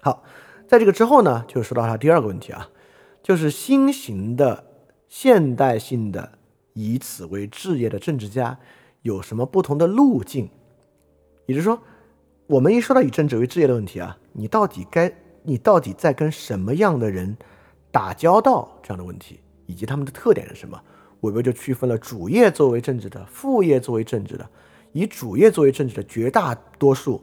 [0.00, 0.22] 好，
[0.66, 2.68] 在这个之后呢，就说到他第二个问题啊，
[3.22, 4.64] 就是新型的
[5.08, 6.38] 现代性的
[6.72, 8.58] 以此为置业的政治家
[9.02, 10.50] 有什么不同的路径，
[11.46, 11.80] 也就是说。
[12.46, 15.10] 我们一说到以政治为置业的问题啊，你到底该
[15.44, 17.38] 你到底在跟什么样的人
[17.90, 18.70] 打交道？
[18.82, 20.78] 这样的问题以及他们的特点是什么？
[21.22, 24.46] 韦伯就区分了主业作为政治的，副业作为政治的。
[24.94, 27.22] 以主业作为政治的绝大多数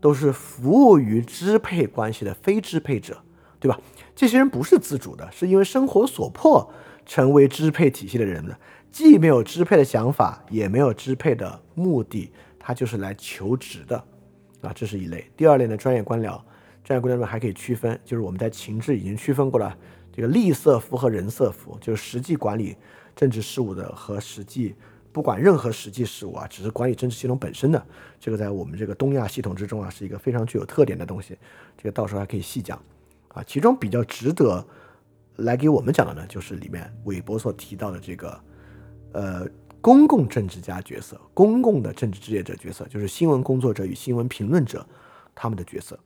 [0.00, 3.22] 都是服务于支配关系的非支配者，
[3.58, 3.80] 对吧？
[4.14, 6.68] 这些人不是自主的，是因为生活所迫
[7.06, 8.54] 成为支配体系的人呢，
[8.90, 14.04] 既没有支配的想法，也没有支配的目的，他就是来求职的。
[14.60, 15.28] 啊，这是一类。
[15.36, 16.40] 第二类呢，专业官僚，
[16.84, 19.76] 专业官僚们还可以区分，就是我们在情志已经区分过了，
[20.12, 22.76] 这个利色服和人色服，就是实际管理
[23.14, 24.74] 政治事务的和实际
[25.12, 27.86] 不管任何实际事务啊，只是管理政治系统本身的。
[28.18, 31.36] 这个在我们这个东亚系统之中啊，是一个非常具有特点的东西。
[31.76, 32.82] 这个到时候还可以细讲
[33.28, 33.42] 啊。
[33.46, 34.66] 其中比较值得
[35.36, 38.40] 来给我们讲的呢，就是里面韦伯所提到的这个，
[39.12, 39.46] 呃。
[39.84, 44.86] 公共政治家角色，公共的政治职业者角色，就是新闻工作者与新闻评论者，
[45.34, 45.98] 他们的角色。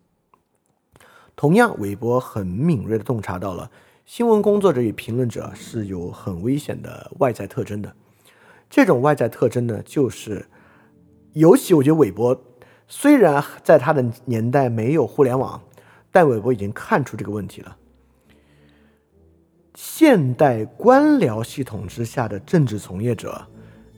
[1.36, 3.70] 同样，韦伯很敏锐地洞察到了
[4.06, 7.94] 新闻工作者与评论者是有很危险的外在特征的。
[8.68, 10.46] 这种外在特征呢，就是
[11.32, 12.40] 尤其我觉得韦伯
[12.88, 15.62] 虽然在他的年代没有互联网，
[16.10, 17.76] 但韦伯已经看出这个问题了。
[19.74, 23.46] 现代官僚系统之下的政治从业者。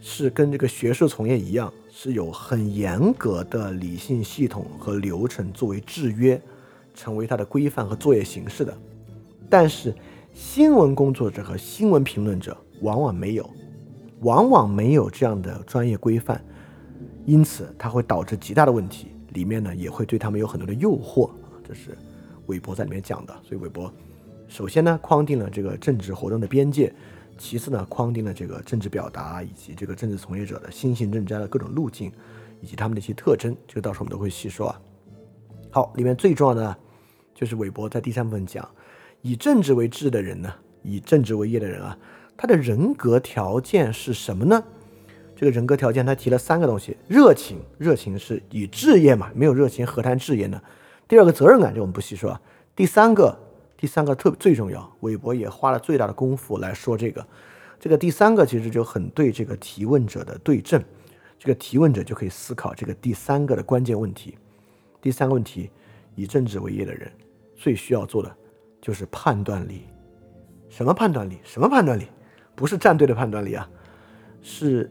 [0.01, 6.41] 是跟这个学术从业一样，是有很严格的理性系统和流程作为制约，
[6.95, 8.73] 成为它的规范和作业形式的。
[9.51, 9.93] 但是，
[10.33, 13.51] 新闻工作者和新闻评论者往往没有，
[14.21, 16.45] 往往没有这样的专业规范，
[17.25, 19.09] 因此它会导致极大的问题。
[19.35, 21.31] 里面呢也会对他们有很多的诱惑，
[21.67, 21.97] 这是
[22.47, 23.35] 韦伯在里面讲的。
[23.45, 23.93] 所以韦伯
[24.49, 26.93] 首先呢框定了这个政治活动的边界。
[27.37, 32.11] 其次呢，框定了这个政治表达以及这个政治从业者的新型政治家的各种路径，
[32.61, 34.81] 以及他们的一些特征，这个到时候我们都会细说啊。
[35.71, 36.77] 好，里面最重要的
[37.33, 38.69] 就是韦伯在第三部分讲，
[39.23, 40.53] 以政治为志的人呢，
[40.83, 41.97] 以政治为业的人啊，
[42.39, 44.65] 他的人格条件是什么呢？
[45.37, 50.63] 这个人格条件他提了三个东西：热情，热情是以置业嘛，没有热情何谈置业呢？
[51.07, 52.41] 第二个责任感，这我们不细说。
[52.75, 53.39] 第三个。
[53.81, 57.25] 第三个特最重要，韦伯也花了最大的功夫来说这个。
[57.79, 60.83] 这个第三个其实就很对这个提问者的对症，
[61.39, 64.37] 这个提问者就可以思考这个第三个的关键问题。
[65.01, 65.71] 第三个问题，
[66.17, 67.09] 以政治为业的人
[67.55, 68.37] 最需要做的
[68.83, 69.83] 就是判断力。
[70.69, 71.39] 什么判断力？
[71.45, 72.09] 什么判断力？
[72.59, 73.71] 不是站队的判断力啊，
[74.43, 74.91] 是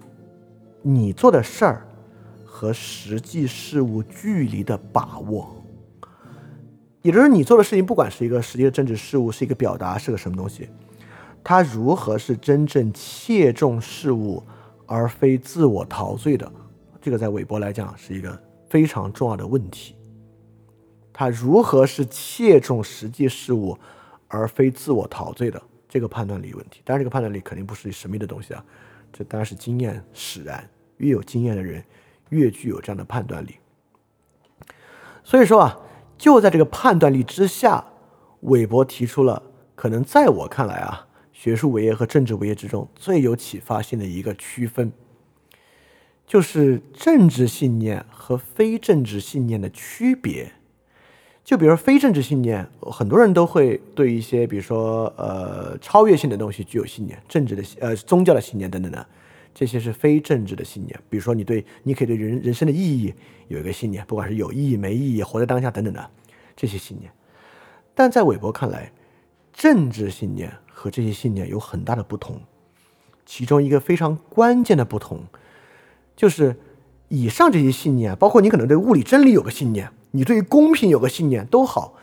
[0.82, 1.86] 你做的事儿
[2.46, 5.54] 和实际事物距离的把握。
[7.02, 10.70] 也就是你做的事情，不管是一个实际的政治事务，是一个表达，是个什么东西，
[11.44, 14.42] 它如何是真正切中事物，
[14.86, 16.50] 而非自我陶醉的，
[17.02, 19.94] 这个在韦伯来讲是一个非常重要的问题。
[21.12, 23.78] 它如何是切中实际事物，
[24.30, 26.82] 而非自我陶醉的这个判断力问题？
[26.84, 28.64] 当然，这个判断力肯定不是神秘的东西啊，
[29.12, 30.70] 这当然是经验使然。
[30.98, 31.84] 越有经验的人，
[32.30, 33.56] 越具有这样的判断力。
[35.24, 35.80] 所以说啊。
[36.18, 37.86] 就在这个判断力之下，
[38.40, 39.44] 韦伯提出了
[39.76, 44.92] 可能在我看来啊，学术伟业和政治伟业之中最有启发性的一个区分，
[46.26, 50.54] 就是政治信念和非政治信念的区别。
[51.48, 59.08] 就比如说非政治信念，很多人都会对一些，比如说呃超越性的东西具有信念，政治的呃宗教的信念等等的，
[59.54, 61.00] 这些是非政治的信念。
[61.10, 63.14] 比如说你对你可以对人人生的意义
[63.48, 66.10] 有一个信念，不管是有意义没意义，活在当下等等的
[66.54, 67.10] 这些信念。
[67.96, 68.92] 但在韦伯看来，
[69.54, 72.42] 政治信念和这些信念有很大的不同，
[73.26, 75.22] 其中一个非常关键的不同，
[76.14, 76.58] 就是
[77.08, 79.90] 以上这些信念，包括你可能对物理真理有个信念。
[80.12, 81.96] 你对于公平有个信念都好，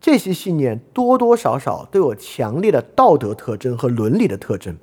[0.00, 4.76] 这些信念多多少少都有强烈的道德特征和伦理的特征。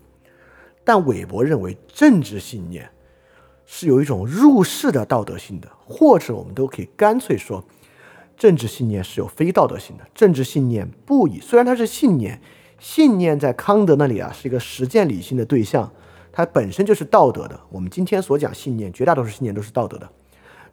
[0.84, 2.90] 但韦伯认为政治信念
[3.66, 7.64] 是有一种入世的道德性的，或者我们都可以干脆说，
[8.38, 10.04] 政治信念是有非道德性的。
[10.14, 12.40] 政治信念不以虽然它是信念，
[12.78, 15.92] 信念在康德那里啊是一个实践理性的对象，
[16.32, 17.60] 它本身就是道德的。
[17.70, 20.08] 我们今天所讲信念，绝大多数信念都是道德的，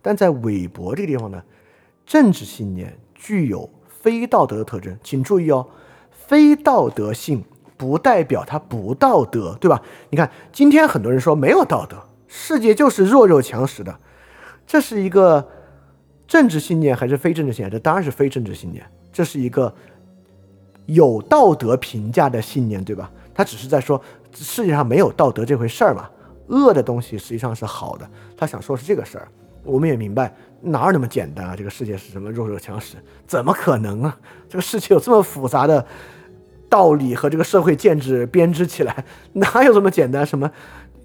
[0.02, 1.42] 但在韦伯这个地方呢？
[2.12, 5.66] 政治信念具有非道德的特征，请注意哦，
[6.10, 7.42] 非道德性
[7.78, 9.80] 不代表它不道德，对吧？
[10.10, 11.96] 你看，今天很多人说没有道德，
[12.28, 13.98] 世界就是弱肉强食的，
[14.66, 15.48] 这是一个
[16.28, 17.70] 政治信念还是非政治信念？
[17.70, 19.74] 这当然是非政治信念，这是一个
[20.84, 23.10] 有道德评价的信念，对吧？
[23.32, 23.98] 他只是在说
[24.34, 26.10] 世界上没有道德这回事儿嘛，
[26.48, 28.06] 恶的东西实际上是好的，
[28.36, 29.26] 他想说是这个事儿。
[29.64, 30.34] 我们也明白。
[30.64, 31.56] 哪有那么简单啊？
[31.56, 32.96] 这个世界是什么弱肉强食？
[33.26, 34.16] 怎么可能啊？
[34.48, 35.84] 这个世界有这么复杂的
[36.68, 40.24] 道理和这个社会建制编织起来，哪有这么简单？
[40.24, 40.48] 什么？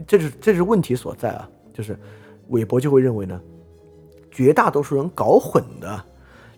[0.05, 1.49] 这 是这是问题所在啊！
[1.73, 1.97] 就是
[2.49, 3.41] 韦伯就会认为呢，
[4.29, 6.05] 绝大多数人搞混的，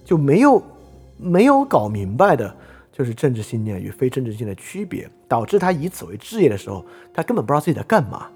[0.04, 0.62] 就没有
[1.16, 2.54] 没有搞明白的，
[2.92, 8.28] 就是政治信念与非政治性的区别，导致他以此为置业的时候，他根本不知道自己在干嘛。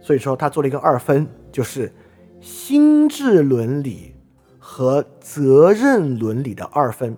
[0.00, 1.92] 所以说，他做了一个二分，就是。
[2.40, 4.14] 心智伦理
[4.58, 7.14] 和责任伦理的二分，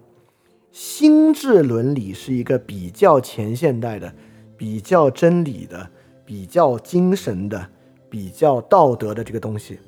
[0.73, 4.13] 心智伦理是一个比较前现代的、
[4.57, 5.89] 比较真理的、
[6.25, 7.65] 比较精神的、
[8.11, 9.79] 比较道德的这个东西，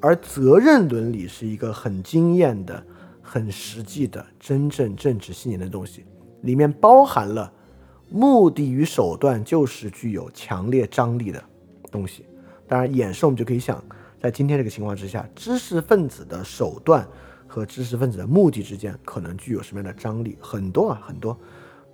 [0.00, 2.84] 而责任伦理是一个很经验的、
[3.22, 6.04] 很实际的、真正政治信念的东西，
[6.40, 7.52] 里面包含了
[8.10, 11.40] 目的与手段就是具有强烈张力的
[11.88, 12.26] 东西。
[12.66, 13.80] 当然，演示我们就可以想。
[14.22, 17.04] 在今天这个情况之下，知识分子的手段
[17.48, 20.38] 和知识分子的目的之间可能具有什么样的张力？
[20.40, 21.36] 很多啊，很多。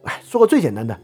[0.03, 0.95] 哎，说个最简单的，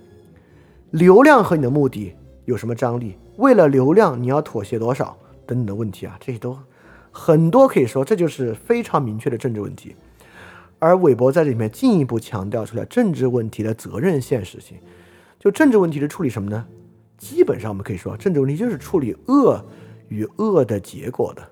[0.90, 2.14] 流量和你的目的
[2.44, 3.16] 有什么张力？
[3.38, 5.16] 为了流量，你要妥协多少？
[5.46, 6.58] 等等的问题啊，这些都
[7.10, 9.96] 很多可以说，这就是非常明确的政治问题。
[10.78, 14.76] 而韦伯在这里面进一步强调出来政治问题的责任现实性。
[15.40, 16.66] 就政治问题是处理什么呢？
[17.16, 19.64] 基本上我们可以说，政治问题就是处理恶。
[20.14, 21.42] 与恶的结果的，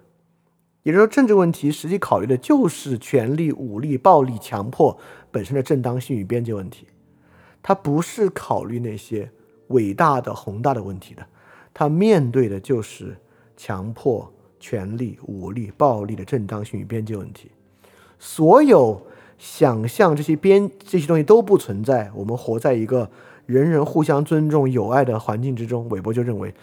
[0.85, 4.97] 也就是说，政治问题实际考虑的就是权力、武力、暴力、强迫
[5.33, 6.87] 本身的正当性与边界问题，
[7.61, 9.29] 它不是考虑那些
[9.69, 11.27] 伟大的宏大的问题的，
[11.75, 13.17] 它面对的就是
[13.57, 17.51] 强迫、权力、武力、暴力的正当性与边界问题。
[18.21, 19.05] 所有
[19.39, 23.11] 想象这些边这些东西都不存在，我们活在一个
[23.47, 25.89] 人人互相尊重、友爱的环境之中。
[25.89, 26.55] 韦伯就认为。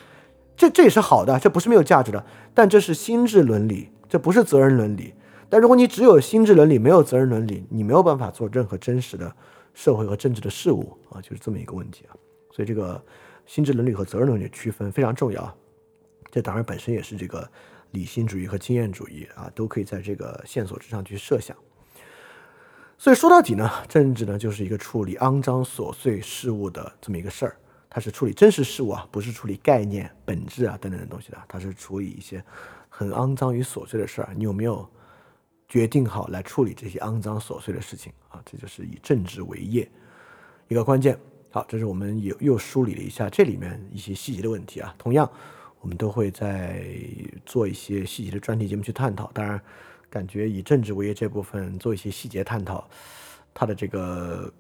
[0.60, 5.14] 这这也是好的，这不是没有价值的，但这是心智伦理，这不是责任伦理。
[5.50, 9.34] 但如果你只有心智伦理，没有责任伦理，你没有办法做任何真实的
[9.74, 12.12] 社会和政治的事物啊，就是这么一个问题啊。
[12.52, 13.02] 所以这个
[13.46, 15.58] 心智伦理和责任伦理区分非常重要。
[16.30, 17.50] 这当然本身也是这个
[17.92, 21.56] 理性主义和经验主义啊，都可以在这个线索之上去设想。
[22.98, 27.56] 所以说到底呢，政治呢就是一个处理肮脏琐碎事物的这么一个事儿。
[27.92, 31.38] 它是处理真实事物啊，不是处理概念、本质啊等等的东西的。
[31.48, 32.44] 它是处理一些
[32.88, 34.30] 很肮脏与琐碎的事儿。
[34.36, 34.88] 你有没有
[35.68, 38.40] 决定好来处理这些肮脏琐碎的事情啊？
[38.46, 39.90] 这就是以政治为业
[40.68, 41.18] 一个关键。
[41.50, 44.94] 好，这是我们又又梳理了一下这里面一些细节的问题啊。
[45.00, 45.28] 同样，
[45.82, 46.86] 我们都会在
[47.44, 49.32] 做一些细节的专题节目去探讨。
[49.34, 49.60] 当然，
[50.12, 52.88] 感觉以政治为业这部分做一些细节探讨，
[53.52, 54.54] 它的这个。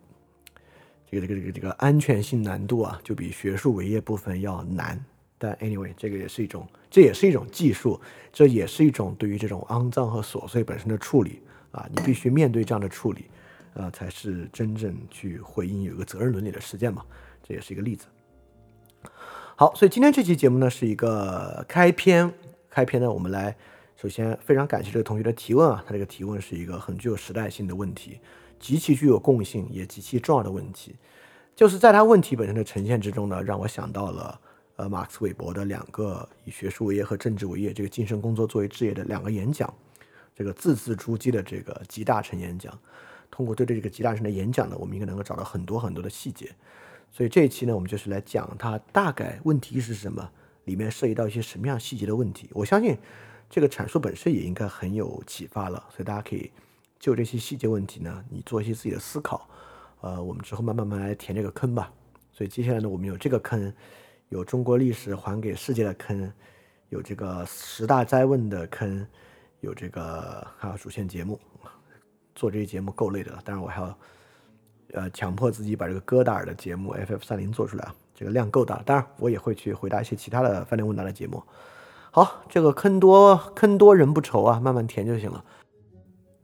[1.11, 5.03] 这个这个这个这个安全性难度啊，就比学术伟业部分要难。
[5.37, 7.99] 但 anyway，这个也是一种，这也是一种技术，
[8.33, 11.41] 这也是一种对于这种肮脏和琐碎本身的处理
[11.71, 11.87] 啊。
[11.95, 13.25] 你必须面对这样的处理，
[13.73, 17.05] 啊，才是真正去回应有一个责任伦理的实践嘛。
[17.41, 18.05] 这也是一个例子。
[19.55, 22.29] 好，所以今天这期节目呢是一个开篇，
[22.69, 23.55] 开篇呢我们来
[23.95, 28.19] 首先非常感谢这个同学的提问啊，他这个提问是一个很具有时代性的问题。
[28.59, 30.95] 极其具有共性也极其重要的问题，
[31.55, 34.39] 就是在他问题本身的呈现之中呢，让我想到了
[34.75, 39.73] 呃马克思韦伯的两个以学术为业和政治为业这个晋升工作作为职业的两个演讲，
[40.35, 42.77] 这个字字珠玑的这个集大成演讲。
[43.31, 46.49] 通过对这个集大成的演讲呢，我们应该能够找到很多很多的细节。
[47.11, 50.29] 所以这一期呢，我们就是来讲它大概问题是什么，
[50.65, 52.49] 里面涉及到一些什么样细节的问题。
[52.53, 52.97] 我相信
[53.49, 56.51] 这个阐述本身也应该很有启发了，所以大家可以
[56.99, 59.47] 就这些细节问题呢，你做一些自己的思考。
[60.01, 61.91] 呃，我们之后慢慢慢来填这个坑吧。
[62.33, 63.73] 所以接下来呢，我们有这个坑，
[64.27, 66.31] 有中国历史还给世界的坑，
[66.89, 69.07] 有这个十大灾问的坑，
[69.61, 71.39] 有这个还有主线节目。
[72.35, 73.97] 做这些节目够累的了，当然我还要。
[74.91, 78.81] 呃，强迫自己把这个戈达尔的节目 FF 三零做出来啊，这个量够大。
[78.83, 81.43] 当然，我也会去回答一些其他的饭店问答的节目。
[82.09, 85.45] 好，这个坑多坑多人不愁啊，慢慢填就行了。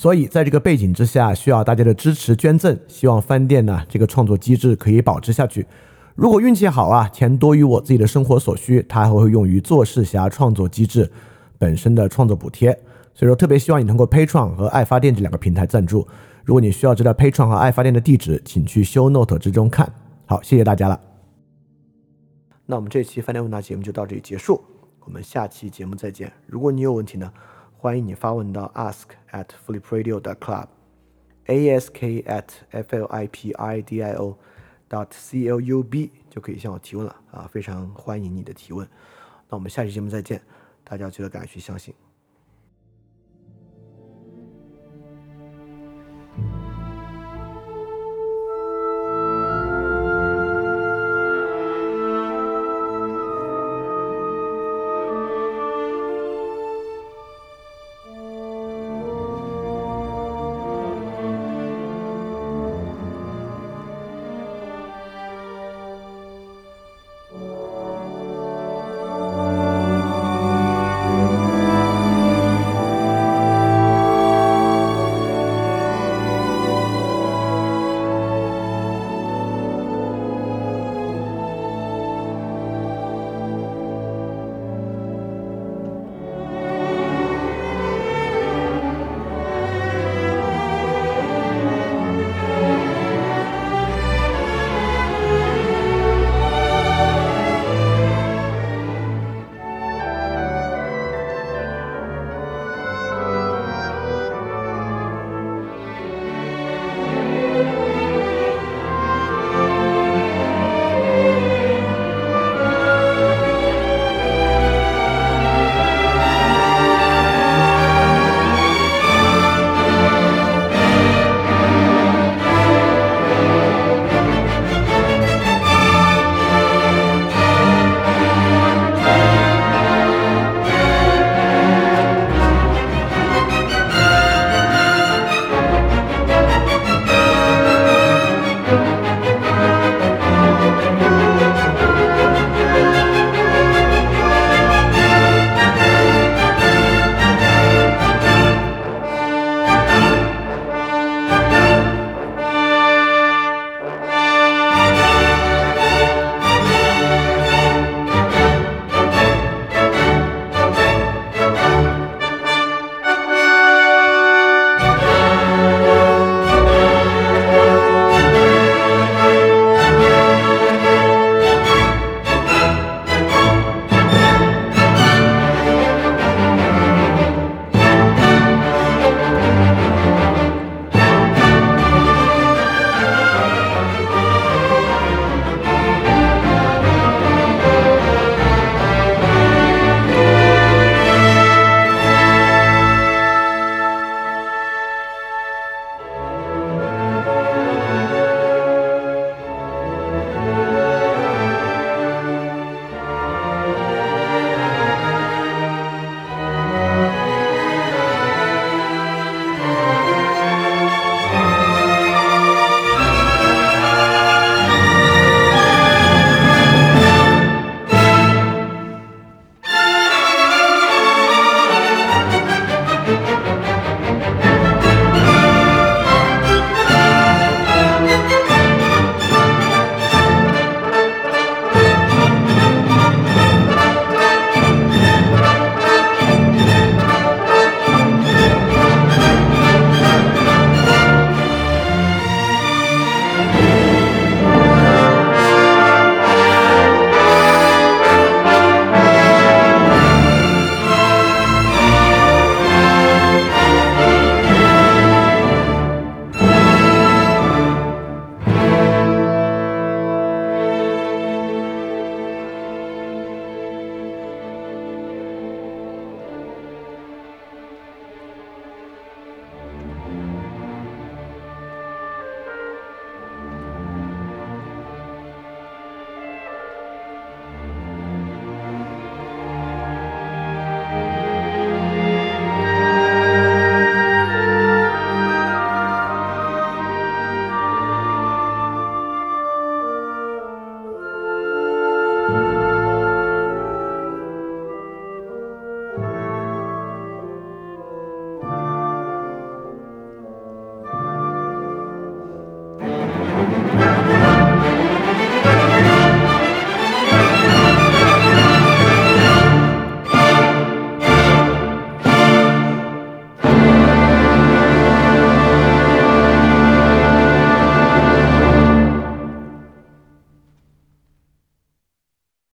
[0.00, 5.66] 所以在这个背景之下，需要大家的支持捐赠，希望翻店呢这个创作机制可以保持下去。
[6.14, 11.12] 如果运气好啊，钱多于我自己的生活所需，它还会用于做事侠创作机制
[11.58, 12.72] 本身的创作补贴。
[13.12, 16.08] 所以说，特别希望你通过 Pay 创和爱发电这两个平台赞助。
[16.46, 19.92] 如果你需要知道 Patreon 和爱发电的地址，请去 Show Note 之中看。
[20.24, 20.98] 好，谢谢大家了。
[22.64, 24.62] 那我们这期饭店问答节目就到这里结束，
[25.04, 26.32] 我们下期节目再见。
[26.46, 27.30] 如果你有问题呢，
[27.82, 31.88] 欢迎你发问到 ask at flipradio dot club，ask
[32.24, 34.36] at f l i p i d i o
[34.90, 38.86] dot c l u b 就可以向我提问了啊，非常欢迎你的提问。
[39.48, 40.42] 那我们下期节目再见，
[40.84, 41.94] 大家记得敢于去相信。